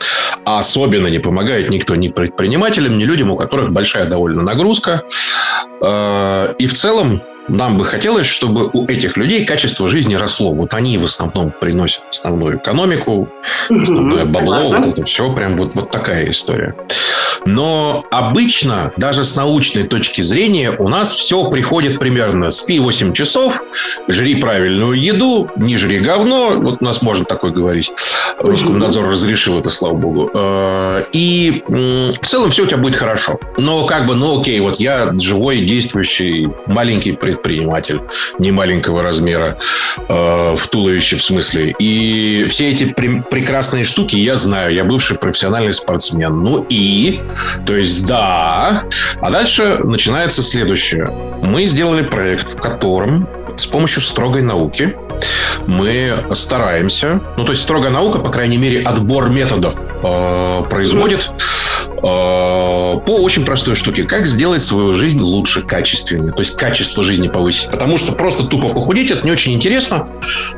[0.45, 5.05] А особенно не помогает никто ни предпринимателям, ни людям, у которых большая довольно нагрузка.
[5.81, 10.53] Э, и в целом нам бы хотелось, чтобы у этих людей качество жизни росло.
[10.53, 13.29] Вот они в основном приносят основную экономику,
[13.69, 16.75] основное бабло, вот это все, прям вот, вот такая история.
[17.47, 23.63] Но обычно, даже с научной точки зрения, у нас все приходит примерно спи 8 часов,
[24.09, 27.93] жри правильную еду, не жри говно, вот у нас можно такое говорить,
[28.39, 30.31] Роскомнадзор разрешил это, слава богу.
[30.33, 33.39] Э, и в целом все у тебя будет хорошо.
[33.57, 37.38] Но как бы, ну окей, вот я живой, действующий, маленький предприниматель,
[38.39, 39.59] не маленького размера,
[40.09, 41.75] э, в туловище в смысле.
[41.79, 44.75] И все эти прекрасные штуки я знаю.
[44.75, 46.43] Я бывший профессиональный спортсмен.
[46.43, 47.21] Ну и,
[47.67, 48.85] то есть да.
[49.21, 51.11] А дальше начинается следующее.
[51.43, 54.95] Мы сделали проект, в котором с помощью строгой науки
[55.67, 61.43] мы стараемся, ну то есть строгая наука, по крайней мере, отбор методов э, производит э,
[62.01, 64.05] по очень простой штуке.
[64.05, 66.33] Как сделать свою жизнь лучше, качественнее.
[66.33, 67.71] То есть качество жизни повысить.
[67.71, 70.09] Потому что просто тупо похудеть это не очень интересно.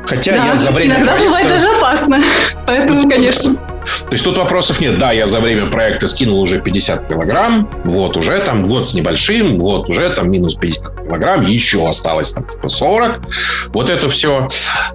[0.05, 1.25] Хотя да, я за время иногда проекта...
[1.25, 2.21] бывает даже опасно.
[2.65, 3.55] Поэтому, конечно.
[3.81, 4.99] То есть тут вопросов нет.
[4.99, 9.59] Да, я за время проекта скинул уже 50 килограмм, вот уже там год с небольшим,
[9.59, 13.15] вот уже там минус 50 килограмм, еще осталось там 40.
[13.15, 13.27] Типа
[13.73, 14.47] вот это все.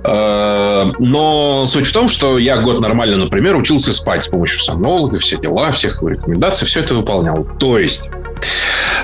[0.04, 5.18] Э, но суть в том, что я год нормально, например, учился спать с помощью сомнолога,
[5.18, 7.46] все дела, всех рекомендаций, все это выполнял.
[7.58, 8.10] То есть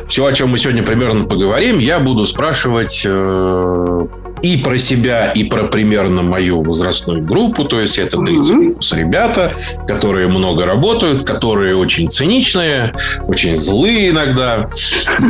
[0.09, 4.07] все, о чем мы сегодня примерно поговорим, я буду спрашивать э,
[4.43, 7.64] и про себя, и про примерно мою возрастную группу.
[7.64, 9.53] То есть это 30 плюс ребята,
[9.86, 12.93] которые много работают, которые очень циничные,
[13.26, 14.68] очень злые иногда.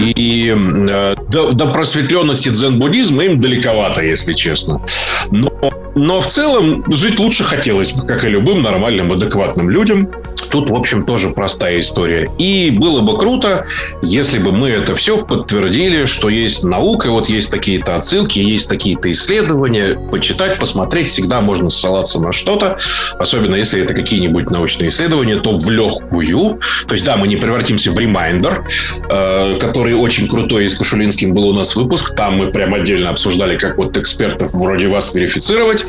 [0.00, 4.82] И э, до, до просветленности дзен-буддизма им далековато, если честно.
[5.30, 5.52] Но,
[5.95, 10.09] но в целом жить лучше хотелось бы, как и любым нормальным, адекватным людям.
[10.51, 12.28] Тут, в общем, тоже простая история.
[12.38, 13.64] И было бы круто,
[14.03, 19.11] если бы мы это все подтвердили, что есть наука, вот есть такие-то отсылки, есть такие-то
[19.11, 19.99] исследования.
[20.11, 22.76] Почитать, посмотреть всегда можно ссылаться на что-то.
[23.18, 26.61] Особенно, если это какие-нибудь научные исследования, то в легкую.
[26.86, 28.66] То есть, да, мы не превратимся в Reminder,
[29.09, 32.14] э, который очень крутой, и с Кашулинским был у нас выпуск.
[32.14, 35.82] Там мы прям отдельно обсуждали, как вот экспертов вроде вас верифицировать,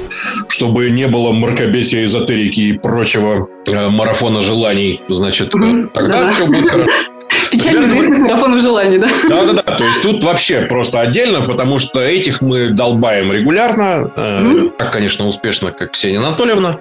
[0.47, 6.33] чтобы не было мракобесия, эзотерики и прочего э, марафона желаний, значит, угу, тогда да.
[6.33, 6.89] все будет хорошо.
[7.51, 9.07] Печально известных марафонов желаний, да?
[9.29, 9.75] Да-да-да.
[9.75, 14.11] То есть тут вообще просто отдельно, потому что этих мы долбаем регулярно.
[14.15, 14.71] Mm-hmm.
[14.77, 16.79] Так, конечно, успешно, как Ксения Анатольевна,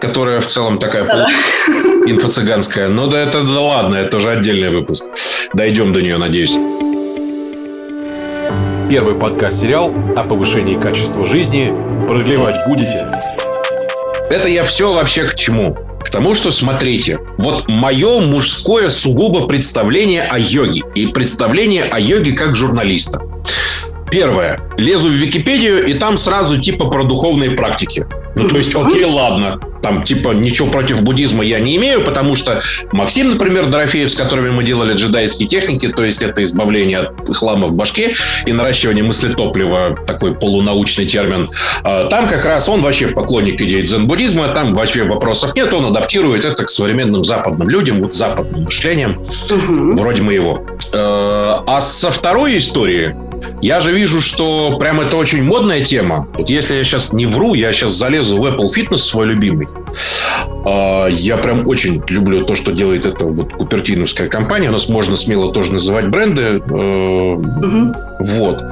[0.00, 1.26] которая в целом такая да.
[2.06, 2.88] инфо-цыганская.
[2.88, 5.04] Но да это да ладно, это уже отдельный выпуск.
[5.54, 6.56] Дойдем до нее, надеюсь.
[8.92, 11.72] Первый подкаст-сериал о повышении качества жизни.
[12.06, 13.06] Продлевать будете?
[14.28, 15.78] Это я все вообще к чему?
[16.04, 22.32] К тому, что, смотрите, вот мое мужское сугубо представление о йоге и представление о йоге
[22.32, 23.22] как журналиста.
[24.10, 24.60] Первое.
[24.76, 28.06] Лезу в Википедию, и там сразу типа про духовные практики.
[28.34, 29.60] Ну, то есть, окей, ладно.
[29.82, 32.60] Там, типа, ничего против буддизма я не имею, потому что
[32.92, 37.66] Максим, например, Дорофеев, с которыми мы делали джедайские техники, то есть это избавление от хлама
[37.66, 38.14] в башке
[38.46, 41.50] и наращивание мыслетоплива, такой полунаучный термин,
[41.82, 46.44] а, там как раз он вообще поклонник идеи дзен-буддизма, там вообще вопросов нет, он адаптирует
[46.44, 49.20] это к современным западным людям, вот западным мышлением,
[49.50, 49.94] угу.
[49.94, 50.64] вроде моего.
[50.92, 53.14] Э, а со второй истории
[53.60, 56.28] я же вижу, что прям это очень модная тема.
[56.34, 59.68] Вот если я сейчас не вру, я сейчас залезу в Apple Fitness свой любимый.
[60.64, 64.68] А, я прям очень люблю то, что делает эта вот купертиновская компания.
[64.68, 66.58] У нас можно смело тоже называть бренды.
[66.58, 67.94] Угу.
[68.20, 68.62] Вот.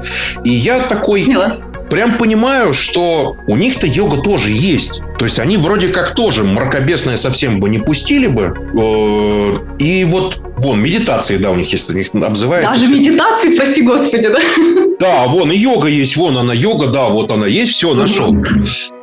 [0.45, 1.25] И я такой...
[1.25, 5.03] Смело прям понимаю, что у них-то йога тоже есть.
[5.19, 8.57] То есть они вроде как тоже мракобесное совсем бы не пустили бы.
[8.75, 12.79] Э, и вот вон медитации, да, у них есть, у них обзывается.
[12.79, 14.41] Даже медитации, прости господи, да?
[15.01, 18.37] Да, вон и йога есть, вон она йога, да, вот она есть, все нашел.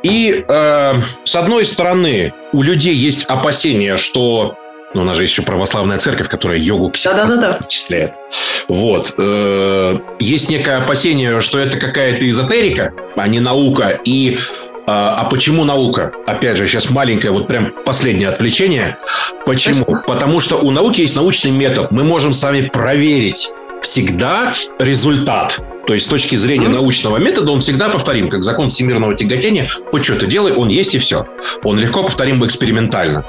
[0.02, 4.54] И э, с одной стороны у людей есть опасения, что
[4.94, 8.14] ну, у нас же есть еще православная церковь, которая йогу к себе да, причисляет.
[8.68, 9.14] Вот.
[9.18, 13.98] Э, есть некое опасение, что это какая-то эзотерика, а не наука.
[14.04, 14.38] И
[14.86, 16.12] а, а почему наука?
[16.26, 18.96] Опять же, сейчас маленькое, вот прям последнее отвлечение.
[19.44, 19.84] Почему?
[20.06, 21.90] Потому что у науки есть научный метод.
[21.90, 23.52] Мы можем с вами проверить
[23.82, 25.60] всегда результат.
[25.86, 29.66] То есть с точки зрения научного метода он всегда повторим, как закон всемирного тяготения.
[29.90, 31.26] Хоть что-то делай, он есть и все.
[31.64, 33.24] Он легко повторим экспериментально.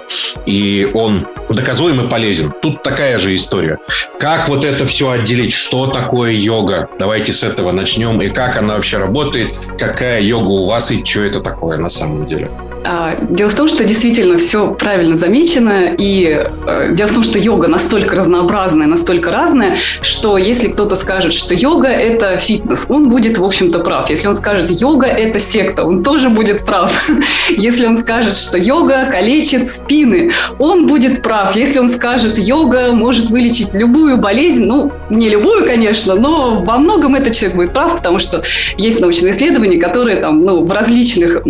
[0.45, 2.53] И он доказуем и полезен.
[2.61, 3.79] Тут такая же история.
[4.19, 5.53] Как вот это все отделить?
[5.53, 6.89] Что такое йога?
[6.99, 8.21] Давайте с этого начнем.
[8.21, 9.53] И как она вообще работает?
[9.77, 12.49] Какая йога у вас и что это такое на самом деле?
[12.83, 17.37] А, дело в том, что действительно все правильно замечено, и э, дело в том, что
[17.37, 23.37] йога настолько разнообразная, настолько разная, что если кто-то скажет, что йога– это фитнес, он будет,
[23.37, 24.09] в общем-то, прав.
[24.09, 26.93] Если он скажет, йога– это секта, он тоже будет прав.
[27.49, 31.55] Если он скажет, что йога калечит спины, он будет прав.
[31.55, 37.15] Если он скажет, йога может вылечить любую болезнь, ну, не любую, конечно, но во многом
[37.15, 38.41] этот человек будет прав, потому что
[38.77, 41.43] есть научные исследования, которые там, ну, в различных,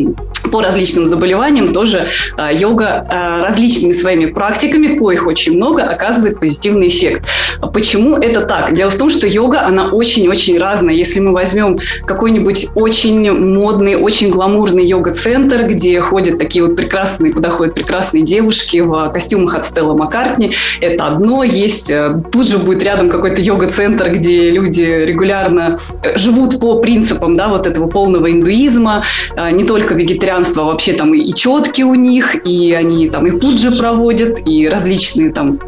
[0.51, 2.07] по различным заболеваниям заболеваниям тоже
[2.37, 7.27] а, йога а, различными своими практиками, коих очень много, оказывает позитивный эффект.
[7.73, 8.73] Почему это так?
[8.73, 10.95] Дело в том, что йога, она очень-очень разная.
[10.95, 17.49] Если мы возьмем какой-нибудь очень модный, очень гламурный йога-центр, где ходят такие вот прекрасные, куда
[17.49, 21.43] ходят прекрасные девушки в костюмах от Стелла Маккартни, это одно.
[21.43, 25.75] Есть э, тут же будет рядом какой-то йога-центр, где люди регулярно
[26.15, 29.03] живут по принципам да, вот этого полного индуизма,
[29.35, 33.31] а, не только вегетарианство, а вообще там и четки у них, и они там и
[33.31, 35.59] пуджи проводят, и различные там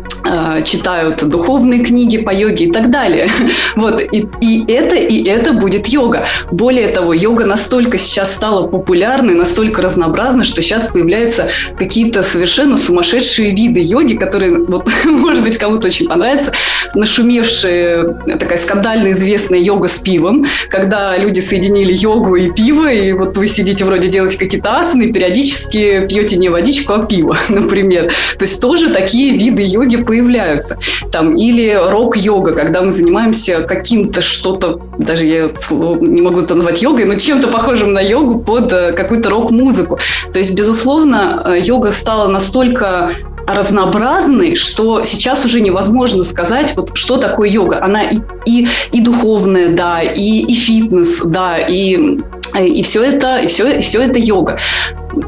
[0.65, 3.29] читают духовные книги по йоге и так далее.
[3.75, 6.25] Вот, и, и это, и это будет йога.
[6.51, 13.51] Более того, йога настолько сейчас стала популярной, настолько разнообразной, что сейчас появляются какие-то совершенно сумасшедшие
[13.51, 16.51] виды йоги, которые, вот, может быть, кому-то очень понравится,
[16.95, 18.03] нашумевшая
[18.39, 23.47] такая скандально известная йога с пивом, когда люди соединили йогу и пиво, и вот вы
[23.47, 28.11] сидите вроде делаете какие-то асаны, периодически пьете не водичку, а пиво, например.
[28.37, 30.20] То есть тоже такие виды йоги появляются.
[31.11, 37.05] Там, или рок-йога, когда мы занимаемся каким-то что-то, даже я не могу это назвать йогой,
[37.05, 39.99] но чем-то похожим на йогу под э, какую-то рок-музыку.
[40.33, 43.09] То есть, безусловно, э, йога стала настолько
[43.47, 47.83] разнообразный, что сейчас уже невозможно сказать, вот что такое йога.
[47.83, 52.19] Она и, и, и духовная, да, и, и фитнес, да, и
[52.59, 54.57] и все это, и все, и все это йога.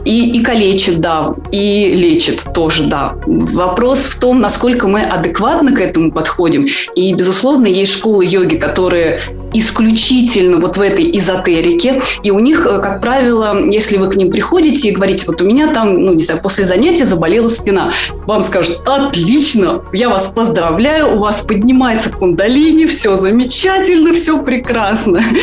[0.06, 3.16] И, и калечит, да, и лечит тоже, да.
[3.26, 6.68] Вопрос в том, насколько мы адекватно к этому подходим.
[6.96, 9.20] И, безусловно, есть школы йоги, которые
[9.54, 12.02] исключительно вот в этой эзотерике.
[12.24, 15.46] И у них, э, как правило, если вы к ним приходите и говорите, вот у
[15.46, 17.92] меня там, ну, не знаю, после занятия заболела спина,
[18.26, 25.22] вам скажут, отлично, я вас поздравляю, у вас поднимается кундалини, все замечательно, все прекрасно.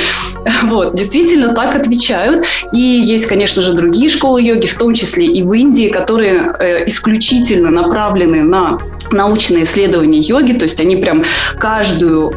[0.63, 2.45] Вот, действительно так отвечают.
[2.73, 6.89] И есть, конечно же, другие школы йоги, в том числе и в Индии, которые э,
[6.89, 8.79] исключительно направлены на
[9.11, 11.25] научные исследования йоги, то есть они прям
[11.59, 12.33] каждую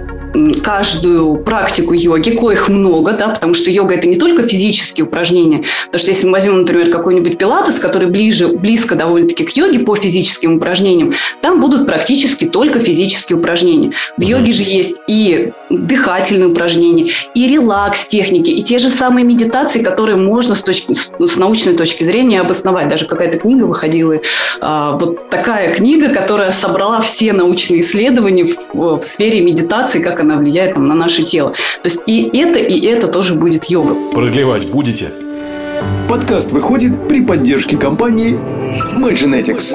[0.64, 5.64] каждую практику йоги, коих много, да, потому что йога– это не только физические упражнения.
[5.86, 9.96] Потому что если мы возьмем, например, какой-нибудь пилатес, который ближе, близко довольно-таки к йоге по
[9.96, 13.92] физическим упражнениям, там будут практически только физические упражнения.
[14.18, 20.18] В йоге же есть и дыхательные упражнения, и релакс-техники, и те же самые медитации, которые
[20.18, 22.88] можно с, точки, с научной точки зрения обосновать.
[22.88, 24.20] Даже какая-то книга выходила,
[24.60, 30.38] а, вот такая книга, которая собрала все научные исследования в, в сфере медитации, как она
[30.38, 31.52] влияет там, на наше тело.
[31.52, 33.96] То есть и это, и это тоже будет йога.
[34.14, 35.12] Продлевать будете?
[36.10, 38.40] Подкаст выходит при поддержке компании
[38.98, 39.74] MyGenetics.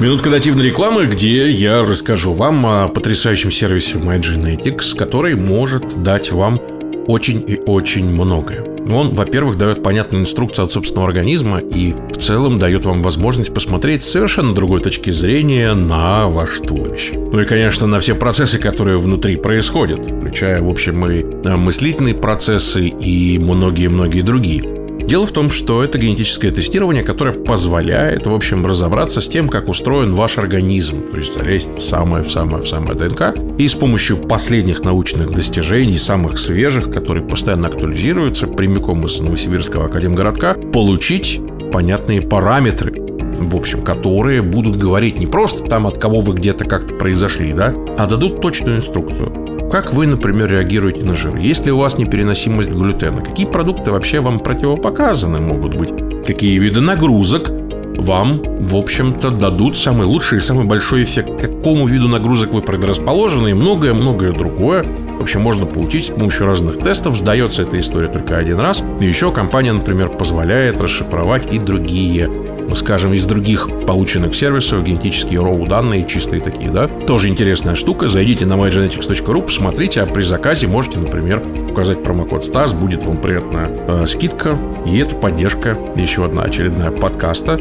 [0.00, 6.60] Минутка нативной рекламы, где я расскажу вам о потрясающем сервисе MyGenetics, который может дать вам
[7.06, 8.67] очень и очень многое.
[8.90, 14.02] Он, во-первых, дает понятную инструкцию от собственного организма и в целом дает вам возможность посмотреть
[14.02, 17.18] с совершенно другой точки зрения на ваше туловище.
[17.18, 22.14] Ну и, конечно, на все процессы, которые внутри происходят, включая, в общем, и э, мыслительные
[22.14, 24.77] процессы и многие-многие другие.
[25.08, 29.70] Дело в том, что это генетическое тестирование, которое позволяет, в общем, разобраться с тем, как
[29.70, 31.10] устроен ваш организм.
[31.10, 33.34] То есть залезть в самое, в самое, в самое ДНК.
[33.56, 40.52] И с помощью последних научных достижений, самых свежих, которые постоянно актуализируются, прямиком из Новосибирского академгородка,
[40.74, 41.40] получить
[41.72, 42.92] понятные параметры,
[43.38, 47.74] в общем, которые будут говорить не просто там, от кого вы где-то как-то произошли, да,
[47.96, 49.70] а дадут точную инструкцию.
[49.70, 51.36] Как вы, например, реагируете на жир?
[51.36, 53.22] Есть ли у вас непереносимость глютена?
[53.22, 55.90] Какие продукты вообще вам противопоказаны могут быть?
[56.26, 57.50] Какие виды нагрузок
[57.98, 61.36] вам, в общем-то, дадут самый лучший и самый большой эффект.
[61.36, 64.86] К какому виду нагрузок вы предрасположены и многое-многое другое.
[65.18, 67.16] В общем, можно получить с помощью разных тестов.
[67.16, 68.82] Сдается эта история только один раз.
[69.00, 72.28] И еще компания, например, позволяет расшифровать и другие
[72.74, 76.86] скажем, из других полученных сервисов, генетические роу данные, чистые такие, да.
[76.86, 78.08] Тоже интересная штука.
[78.08, 83.70] Зайдите на mygenetics.ru, посмотрите, а при заказе можете, например, указать промокод STAS, будет вам приятная
[83.70, 87.58] э, скидка, и это поддержка, еще одна очередная подкаста.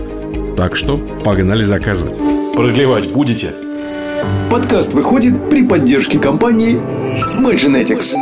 [0.56, 2.18] Так что погнали заказывать.
[2.56, 3.67] Продлевать будете?
[4.50, 6.80] Подкаст выходит при поддержке компании
[7.40, 8.16] MyGenetics.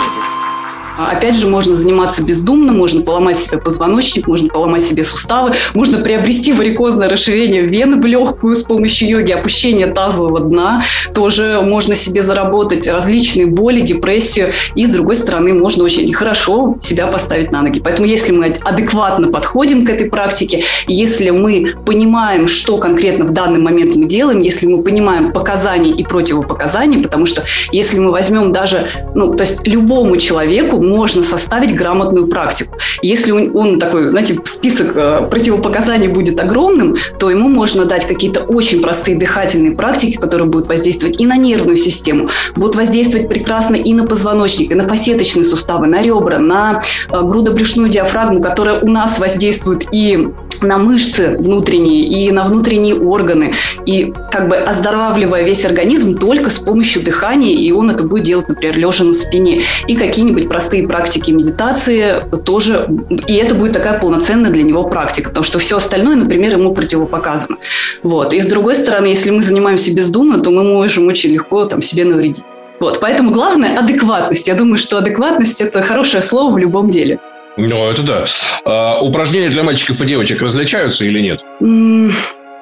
[0.98, 5.98] А опять же, можно заниматься бездумно, можно поломать себе позвоночник, можно поломать себе суставы, можно
[6.00, 10.84] приобрести варикозное расширение вены в легкую с помощью йоги, опущение тазового дна,
[11.14, 17.08] тоже можно себе заработать различные боли, депрессию, и с другой стороны, можно очень хорошо себя
[17.08, 17.80] поставить на ноги.
[17.80, 23.60] Поэтому если мы адекватно подходим к этой практике, если мы понимаем, что конкретно в данный
[23.60, 28.88] момент мы делаем, если мы понимаем показания и противопоказания, потому что если мы возьмем даже,
[29.14, 32.78] ну, то есть любому человеку можно составить грамотную практику.
[33.02, 38.42] Если он, он такой, знаете, список э, противопоказаний будет огромным, то ему можно дать какие-то
[38.42, 43.94] очень простые дыхательные практики, которые будут воздействовать и на нервную систему, будут воздействовать прекрасно и
[43.94, 46.82] на позвоночник, и на фасеточные суставы, на ребра, на
[47.12, 50.30] э, грудобрюшную диафрагму, которая у нас воздействует и
[50.62, 53.54] на мышцы внутренние и на внутренние органы,
[53.86, 58.48] и как бы оздоравливая весь организм только с помощью дыхания, и он это будет делать,
[58.48, 59.64] например, лежа на спине.
[59.88, 62.88] И какие-нибудь простые практики медитации тоже,
[63.28, 67.58] и это будет такая полноценная для него практика, потому что все остальное, например, ему противопоказано.
[68.04, 68.34] Вот.
[68.34, 72.06] И с другой стороны, если мы занимаемся бездумно, то мы можем очень легко там, себе
[72.06, 72.44] навредить.
[72.80, 74.48] Вот, поэтому главное– адекватность.
[74.48, 77.20] Я думаю, что адекватность– это хорошее слово в любом деле.
[77.58, 78.26] Ну, это да.
[78.66, 81.44] А, упражнения для мальчиков и девочек различаются или нет?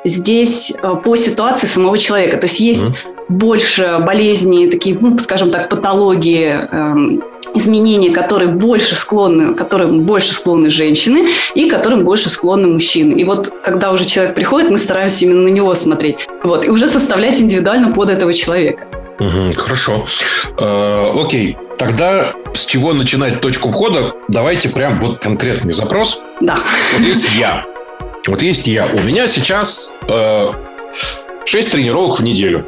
[0.05, 2.37] Здесь а, по ситуации самого человека.
[2.37, 2.95] То есть есть mm.
[3.29, 7.23] больше болезней, такие, ну, скажем так, патологии, эм,
[7.55, 13.19] изменения, которые больше склонны, которым больше склонны женщины и которым больше склонны мужчины.
[13.19, 16.27] И вот когда уже человек приходит, мы стараемся именно на него смотреть.
[16.43, 18.85] Вот, и уже составлять индивидуально под этого человека.
[19.19, 20.05] Угу, хорошо.
[20.57, 21.57] Э, окей.
[21.77, 24.13] Тогда с чего начинать точку входа?
[24.27, 26.21] Давайте прям вот конкретный запрос.
[26.41, 26.57] Да.
[26.93, 27.65] Вот есть я.
[28.27, 28.85] Вот есть я.
[28.85, 30.51] У меня сейчас э,
[31.45, 32.65] 6 тренировок в неделю.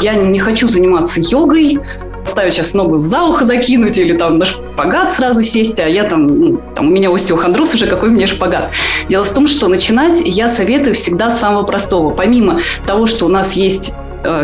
[0.00, 1.78] Я не хочу заниматься йогой,
[2.26, 6.26] ставить сейчас ногу за ухо закинуть или там на шпагат сразу сесть, а я там,
[6.26, 8.72] ну, там у меня остеохондроз уже, какой мне шпагат.
[9.08, 12.10] Дело в том, что начинать я советую всегда с самого простого.
[12.10, 13.92] Помимо того, что у нас есть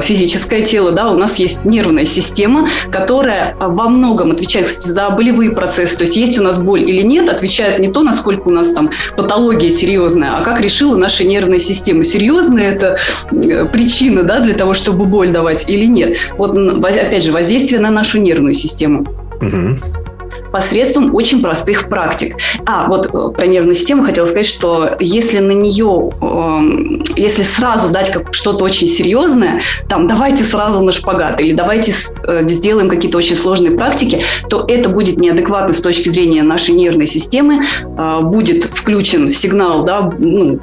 [0.03, 5.51] физическое тело, да, у нас есть нервная система, которая во многом отвечает, кстати, за болевые
[5.51, 5.97] процессы.
[5.97, 8.91] То есть есть у нас боль или нет, отвечает не то, насколько у нас там
[9.17, 12.05] патология серьезная, а как решила наша нервная система.
[12.05, 12.97] Серьезная это
[13.31, 16.17] э, причина, да, для того, чтобы боль давать или нет.
[16.37, 19.07] Вот, опять же, воздействие на нашу нервную систему.
[19.41, 20.08] Угу
[20.51, 22.37] посредством очень простых практик.
[22.67, 27.93] А, вот э, про нервную систему хотела сказать, что если на нее, эм, если сразу
[27.93, 31.95] дать как что-то очень серьезное, там, давайте сразу на шпагат или давайте
[32.25, 37.07] э, сделаем какие-то очень сложные практики, то это будет неадекватно с точки зрения нашей нервной
[37.07, 40.59] системы, э, будет включен сигнал, да, ну,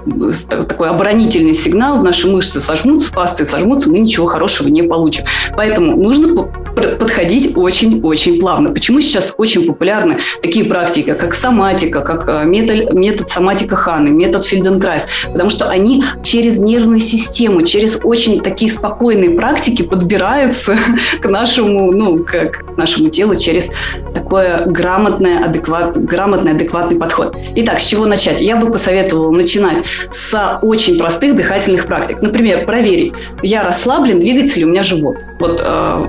[0.50, 5.26] такой оборонительный сигнал, наши мышцы сожмутся, фасции сожмутся, мы ничего хорошего не получим.
[5.56, 8.72] Поэтому нужно подходить очень-очень плавно.
[8.72, 14.44] Почему сейчас очень популярны такие практики, как соматика, как э, метод, метод соматика Ханы, метод
[14.46, 20.78] Фельденкрайс, потому что они через нервную систему, через очень такие спокойные практики подбираются
[21.22, 23.72] к нашему, ну, к, нашему телу через
[24.14, 27.36] такое грамотное, адекват, грамотный, адекватный подход.
[27.56, 28.42] Итак, с чего начать?
[28.42, 32.22] Я бы посоветовала начинать с очень простых дыхательных практик.
[32.22, 35.18] Например, проверить, я расслаблен, двигается ли у меня живот.
[35.40, 36.08] Вот э,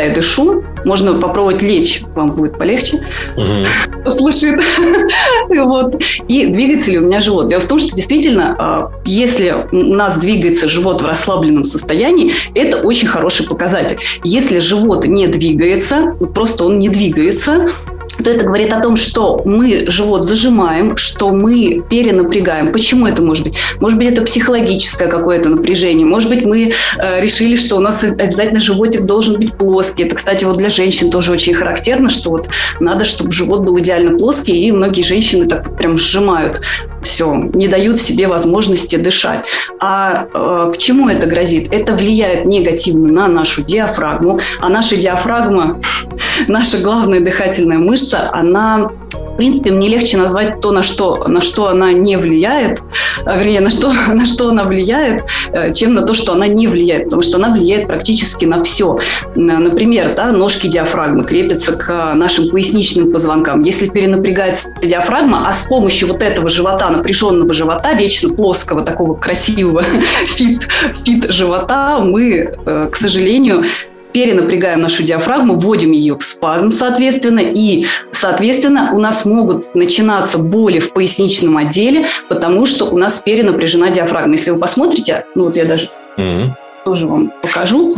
[0.00, 3.02] когда я дышу, можно попробовать лечь, вам будет полегче.
[3.36, 4.10] Угу.
[4.10, 4.58] Слышит.
[5.48, 6.00] вот.
[6.26, 7.48] И двигается ли у меня живот.
[7.48, 12.78] Дело в том, что действительно, а, если у нас двигается живот в расслабленном состоянии, это
[12.78, 13.98] очень хороший показатель.
[14.24, 17.68] Если живот не двигается, просто он не двигается,
[18.22, 22.72] то это говорит о том, что мы живот зажимаем, что мы перенапрягаем.
[22.72, 23.56] Почему это может быть?
[23.78, 26.06] Может быть, это психологическое какое-то напряжение.
[26.06, 30.04] Может быть, мы э, решили, что у нас обязательно животик должен быть плоский.
[30.04, 32.48] Это, кстати, вот для женщин тоже очень характерно, что вот
[32.80, 36.60] надо, чтобы живот был идеально плоский, и многие женщины так вот прям сжимают
[37.02, 39.46] все, не дают себе возможности дышать.
[39.78, 41.72] А э, к чему это грозит?
[41.72, 45.80] Это влияет негативно на нашу диафрагму, а наша диафрагма,
[46.48, 48.90] наша главная дыхательная мышца, она
[49.32, 52.82] в принципе, мне легче назвать то, на что, на что она не влияет,
[53.24, 56.66] а, вернее, на что, на что она влияет, э, чем на то, что она не
[56.66, 58.98] влияет, потому что она влияет практически на все.
[59.34, 63.62] Например, да, ножки диафрагмы крепятся к нашим поясничным позвонкам.
[63.62, 69.82] Если перенапрягается диафрагма, а с помощью вот этого живота, напряженного живота, вечно плоского, такого красивого
[70.24, 70.68] fit,
[71.04, 73.64] fit живота, мы, э, к сожалению,
[74.12, 80.80] перенапрягаем нашу диафрагму, вводим ее в спазм, соответственно, и, соответственно, у нас могут начинаться боли
[80.80, 84.32] в поясничном отделе, потому что у нас перенапряжена диафрагма.
[84.32, 85.88] Если вы посмотрите, ну вот я даже
[86.18, 86.50] mm-hmm.
[86.84, 87.96] тоже вам покажу,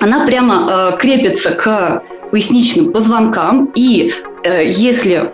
[0.00, 4.12] она прямо э, крепится к поясничным позвонкам, и
[4.44, 5.32] э, если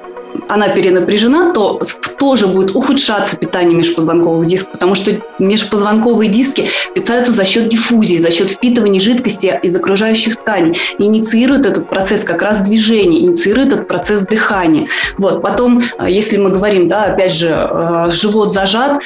[0.48, 1.80] она перенапряжена, то
[2.18, 8.30] тоже будет ухудшаться питание межпозвонковых дисков, потому что межпозвонковые диски питаются за счет диффузии, за
[8.30, 14.26] счет впитывания жидкости из окружающих тканей, инициирует этот процесс как раз движения, инициирует этот процесс
[14.26, 14.88] дыхания.
[15.18, 15.42] Вот.
[15.42, 19.02] Потом, э, если мы говорим, да, опять же, э, живот зажат,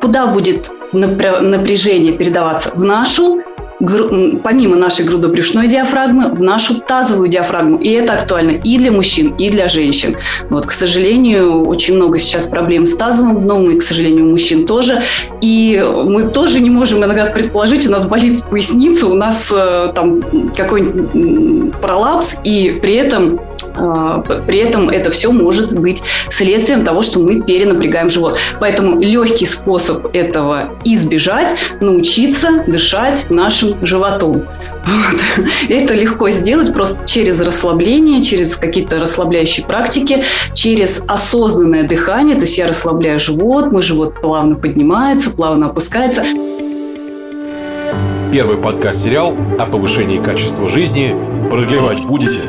[0.00, 2.70] куда будет напряжение передаваться?
[2.74, 3.42] В нашу
[3.78, 7.78] помимо нашей грудобрюшной диафрагмы, в нашу тазовую диафрагму.
[7.78, 10.16] И это актуально и для мужчин, и для женщин.
[10.50, 14.66] Вот, к сожалению, очень много сейчас проблем с тазовым дном, и, к сожалению, у мужчин
[14.66, 15.02] тоже.
[15.40, 20.22] И мы тоже не можем иногда предположить, у нас болит поясница, у нас э, там
[20.56, 23.40] какой-нибудь пролапс, и при этом
[23.76, 28.38] э, при этом это все может быть следствием того, что мы перенапрягаем живот.
[28.58, 34.44] Поэтому легкий способ этого избежать– научиться дышать нашим животом.
[34.84, 35.46] Вот.
[35.68, 42.34] Это легко сделать просто через расслабление, через какие-то расслабляющие практики, через осознанное дыхание.
[42.36, 46.24] То есть я расслабляю живот, мой живот плавно поднимается, плавно опускается.
[48.30, 51.16] Первый подкаст-сериал о повышении качества жизни.
[51.48, 52.40] Продлевать будете?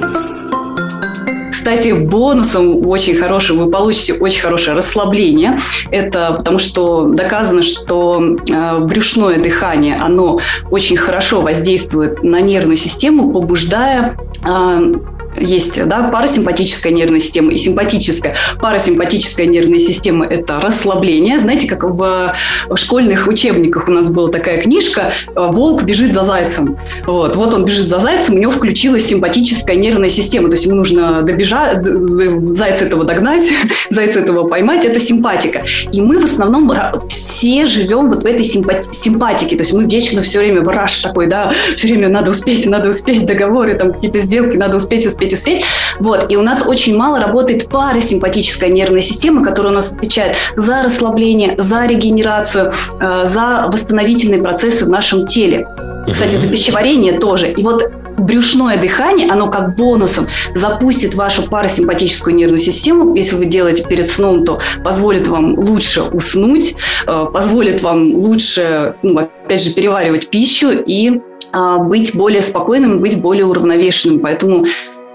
[1.60, 5.57] Кстати, бонусом очень хорошим вы получите очень хорошее расслабление.
[5.91, 10.39] Это потому что доказано, что э, брюшное дыхание, оно
[10.72, 14.93] очень хорошо воздействует на нервную систему, побуждая э,
[15.38, 18.36] есть да, парасимпатическая нервная система и симпатическая.
[18.61, 21.39] Парасимпатическая нервная система– это расслабление.
[21.39, 22.34] Знаете, как в,
[22.69, 26.77] в школьных учебниках у нас была такая книжка «Волк бежит за зайцем».
[27.05, 30.49] Вот, вот он бежит за зайцем, у него включилась симпатическая нервная система.
[30.49, 33.49] То есть ему нужно добежать, зайца этого догнать,
[33.89, 34.86] зайца этого поймать.
[34.86, 35.63] Это симпатика.
[35.91, 36.71] И мы в основном
[37.07, 39.55] все живем вот в этой симпати- симпатике.
[39.55, 42.89] То есть мы вечно все время в раш такой, да, все время надо успеть, надо
[42.89, 45.65] успеть, договоры, там какие-то сделки, надо успеть, успеть успеть, успеть.
[45.99, 46.26] Вот.
[46.30, 51.55] И у нас очень мало работает парасимпатическая нервная система, которая у нас отвечает за расслабление,
[51.57, 55.67] за регенерацию, э, за восстановительные процессы в нашем теле.
[56.09, 57.51] Кстати, за пищеварение тоже.
[57.51, 63.15] И вот брюшное дыхание, оно как бонусом запустит вашу парасимпатическую нервную систему.
[63.15, 69.20] Если вы делаете перед сном, то позволит вам лучше уснуть, э, позволит вам лучше, ну,
[69.20, 74.20] опять же, переваривать пищу и а, быть более спокойным, быть более уравновешенным.
[74.20, 74.65] Поэтому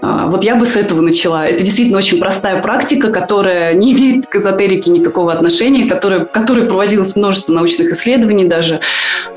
[0.01, 1.47] вот я бы с этого начала.
[1.47, 7.15] Это действительно очень простая практика, которая не имеет к эзотерике никакого отношения, которая, которой проводилось
[7.15, 8.81] множество научных исследований даже.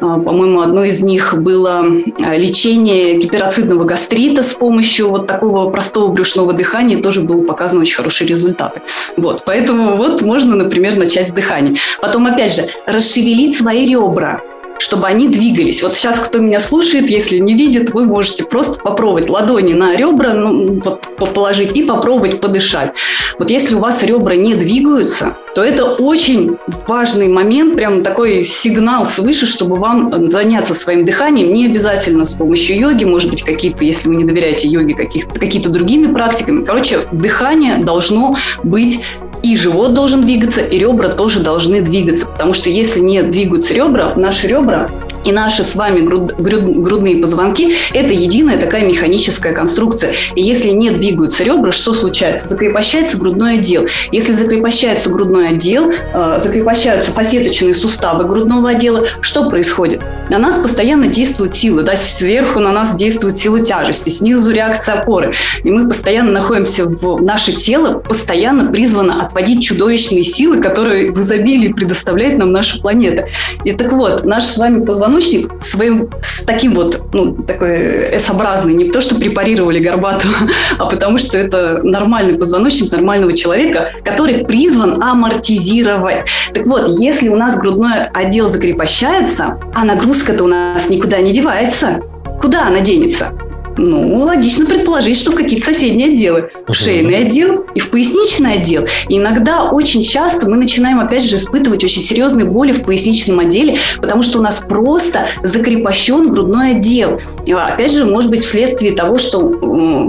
[0.01, 1.85] А, по-моему, одно из них было
[2.23, 7.03] а, лечение гипероцидного гастрита с помощью вот такого простого брюшного дыхания.
[7.03, 8.83] Тоже было показано очень хорошие результаты.
[9.17, 11.77] Вот, поэтому вот можно, например, начать с дыхания.
[12.01, 14.41] Потом, опять же, расшевелить свои ребра
[14.79, 15.83] чтобы они двигались.
[15.83, 20.35] Вот сейчас, кто меня слушает, если не видит, вы можете просто попробовать ладони на ребра
[20.35, 22.93] ну, вот, положить и попробовать подышать.
[23.39, 26.57] Вот если у вас ребра не двигаются, то это очень
[26.87, 32.79] важный момент, прям такой сигнал свыше, чтобы вам заняться своим дыханием, не обязательно с помощью
[32.79, 36.65] йоги, может быть, какие-то, если вы не доверяете йоге, какие-то другими практиками.
[36.65, 39.01] Короче, дыхание должно быть
[39.43, 42.27] и живот должен двигаться, и ребра тоже должны двигаться.
[42.27, 44.89] Потому что если не двигаются ребра, наши ребра
[45.25, 50.13] и наши с вами груд, груд, грудные позвонки– это единая такая механическая конструкция.
[50.35, 52.49] И если не двигаются ребра, что случается?
[52.49, 53.87] Закрепощается грудной отдел.
[54.13, 60.03] Если закрепощается грудной отдел, э, закрепощаются фасеточные суставы грудного отдела, что происходит?
[60.31, 61.83] На нас постоянно действуют силы.
[61.83, 65.33] Да, сверху на нас действуют силы тяжести, снизу реакция опоры.
[65.63, 67.21] И мы постоянно находимся в...
[67.21, 73.27] Наше тело постоянно призвано отводить чудовищные силы, которые в изобилии предоставляет нам наша планета.
[73.65, 78.75] И так вот, наш с вами позвонок позвоночник своим с таким вот, ну, такой S-образный,
[78.75, 80.35] не то, что препарировали Горбатова,
[80.79, 86.25] а потому что это нормальный позвоночник нормального человека, который призван амортизировать.
[86.53, 92.01] Так вот, если у нас грудной отдел закрепощается, а нагрузка-то у нас никуда не девается,
[92.41, 93.33] куда она денется?
[93.79, 96.51] Ну, логично предположить, что в какие-то соседние отделы.
[96.67, 98.87] В шейный отдел и в поясничный отдел.
[99.09, 103.79] И иногда, очень часто мы начинаем, опять же, испытывать очень серьезные боли в поясничном отделе,
[104.01, 107.21] потому что у нас просто закрепощен грудной отдел.
[107.47, 109.43] Опять же, может быть, вследствие того, что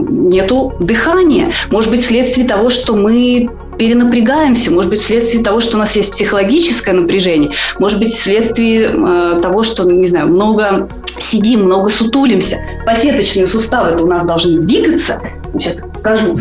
[0.10, 3.50] нету дыхания, может быть, вследствие того, что мы
[3.80, 9.40] перенапрягаемся, может быть, вследствие того, что у нас есть психологическое напряжение, может быть, вследствие э,
[9.42, 12.58] того, что, не знаю, много сидим, много сутулимся.
[12.86, 15.22] Фасеточные суставы у нас должны двигаться.
[15.54, 16.40] Сейчас покажу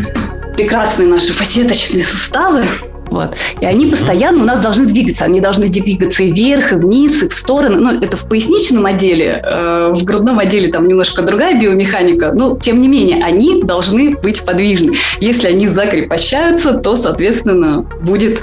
[0.56, 2.64] прекрасные наши фасеточные суставы.
[3.10, 3.34] Вот.
[3.60, 5.24] И они постоянно у нас должны двигаться.
[5.24, 7.78] Они должны двигаться и вверх, и вниз, и в стороны.
[7.78, 9.42] Ну, это в поясничном отделе.
[9.44, 12.32] Э, в грудном отделе там немножко другая биомеханика.
[12.32, 14.94] Но, тем не менее, они должны быть подвижны.
[15.20, 18.42] Если они закрепощаются, то, соответственно, будет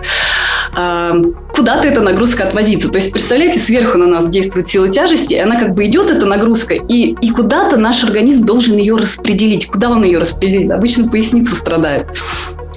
[0.76, 1.12] э,
[1.54, 2.90] куда-то эта нагрузка отводиться.
[2.90, 6.26] То есть, представляете, сверху на нас действует сила тяжести, и она как бы идет, эта
[6.26, 9.68] нагрузка, и, и куда-то наш организм должен ее распределить.
[9.68, 10.72] Куда он ее распределит?
[10.72, 12.08] Обычно поясница страдает.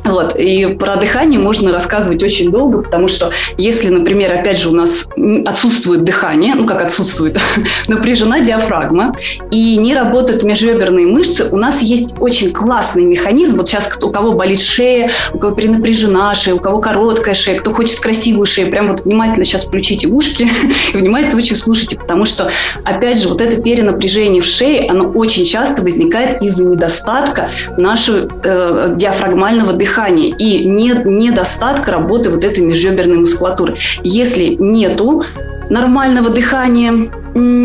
[0.09, 0.37] Вот.
[0.37, 5.07] И про дыхание можно рассказывать очень долго, потому что если, например, опять же, у нас
[5.45, 7.39] отсутствует дыхание, ну как отсутствует,
[7.89, 9.15] напряжена диафрагма
[9.51, 13.57] и не работают межреберные мышцы, у нас есть очень классный механизм.
[13.57, 17.73] Вот сейчас у кого болит шея, у кого перенапряжена шея, у кого короткая шея, кто
[17.73, 20.49] хочет красивую шею, прям вот внимательно сейчас включите ушки
[20.93, 22.51] и внимательно очень слушайте, потому что,
[22.85, 28.95] опять же, вот это перенапряжение в шее, оно очень часто возникает из-за недостатка нашего э,
[28.97, 33.75] диафрагмального дыхания дыхания и нет недостатка работы вот этой межреберной мускулатуры.
[34.05, 35.25] Если нету
[35.71, 36.93] нормального дыхания,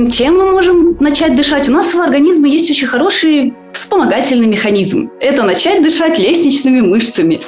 [0.10, 1.70] чем мы можем начать дышать?
[1.70, 5.12] У нас в организме есть очень хороший вспомогательный механизм.
[5.20, 7.42] Это начать дышать лестничными мышцами.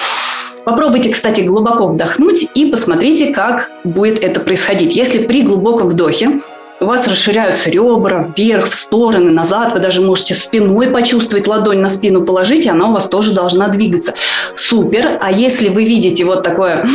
[0.66, 4.96] Попробуйте, кстати, глубоко вдохнуть и посмотрите, как будет это происходить.
[4.96, 6.42] Если при глубоком вдохе
[6.86, 9.74] у вас расширяются ребра вверх, в стороны, назад.
[9.74, 13.68] Вы даже можете спиной почувствовать, ладонь на спину положить, и она у вас тоже должна
[13.70, 14.14] двигаться.
[14.56, 15.18] Супер.
[15.20, 16.86] А если вы видите вот такое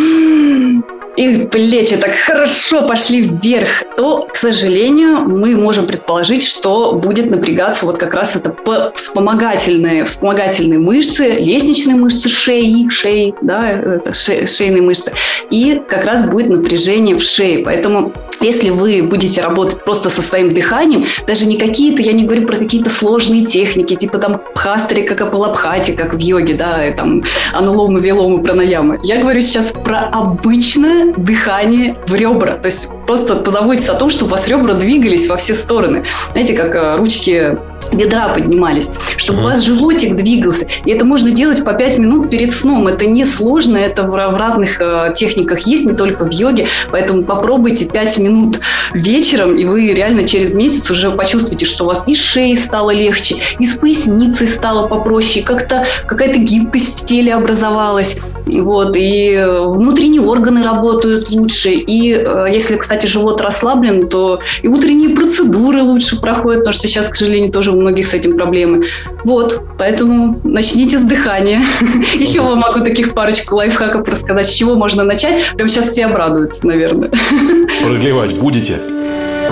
[1.16, 7.84] и плечи так хорошо пошли вверх, то, к сожалению, мы можем предположить, что будет напрягаться
[7.84, 8.54] вот как раз это
[8.94, 15.12] вспомогательные, вспомогательные мышцы, лестничные мышцы шеи, шеи, да, это ше, шейные мышцы,
[15.50, 17.58] и как раз будет напряжение в шее.
[17.64, 22.46] Поэтому если вы будете работать просто со своим дыханием, даже не какие-то, я не говорю
[22.46, 27.22] про какие-то сложные техники, типа там пхастри, как апалабхати, как в йоге, да, и там
[27.52, 28.98] ануломы, виломы, пранаямы.
[29.02, 32.52] Я говорю сейчас про обычное дыхание в ребра.
[32.52, 36.04] То есть просто позаботьтесь о том, чтобы у вас ребра двигались во все стороны.
[36.32, 37.56] Знаете, как э, ручки
[37.92, 40.66] бедра поднимались, чтобы у вас животик двигался.
[40.84, 42.86] И это можно делать по 5 минут перед сном.
[42.86, 46.66] Это не сложно, это в, разных э, техниках есть, не только в йоге.
[46.90, 48.60] Поэтому попробуйте 5 минут
[48.92, 53.36] вечером, и вы реально через месяц уже почувствуете, что у вас и шеи стало легче,
[53.58, 58.18] и с поясницей стало попроще, как-то какая-то гибкость в теле образовалась.
[58.46, 61.70] Вот, и внутренние органы работают лучше.
[61.70, 67.08] И э, если, кстати, живот расслаблен, то и утренние процедуры лучше проходят, потому что сейчас,
[67.08, 68.84] к сожалению, тоже многих с этим проблемы.
[69.24, 71.62] Вот, поэтому начните с дыхания.
[72.14, 75.52] Еще вам могу таких парочку лайфхаков рассказать, с чего можно начать.
[75.54, 77.10] Прямо сейчас все обрадуются, наверное.
[77.82, 78.78] Продлевать будете?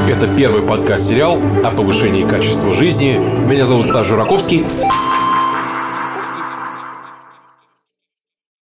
[0.09, 3.21] Это первый подкаст-сериал о повышении качества жизни.
[3.49, 4.65] Меня зовут Стас Жураковский.